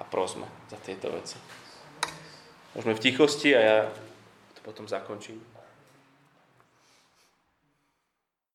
a 0.00 0.02
prosme 0.08 0.48
za 0.72 0.80
tieto 0.80 1.12
veci. 1.12 1.36
Môžeme 2.72 2.96
v 2.96 3.04
tichosti 3.04 3.52
a 3.54 3.60
ja 3.60 3.78
to 4.56 4.60
potom 4.64 4.88
zakončím. 4.88 5.38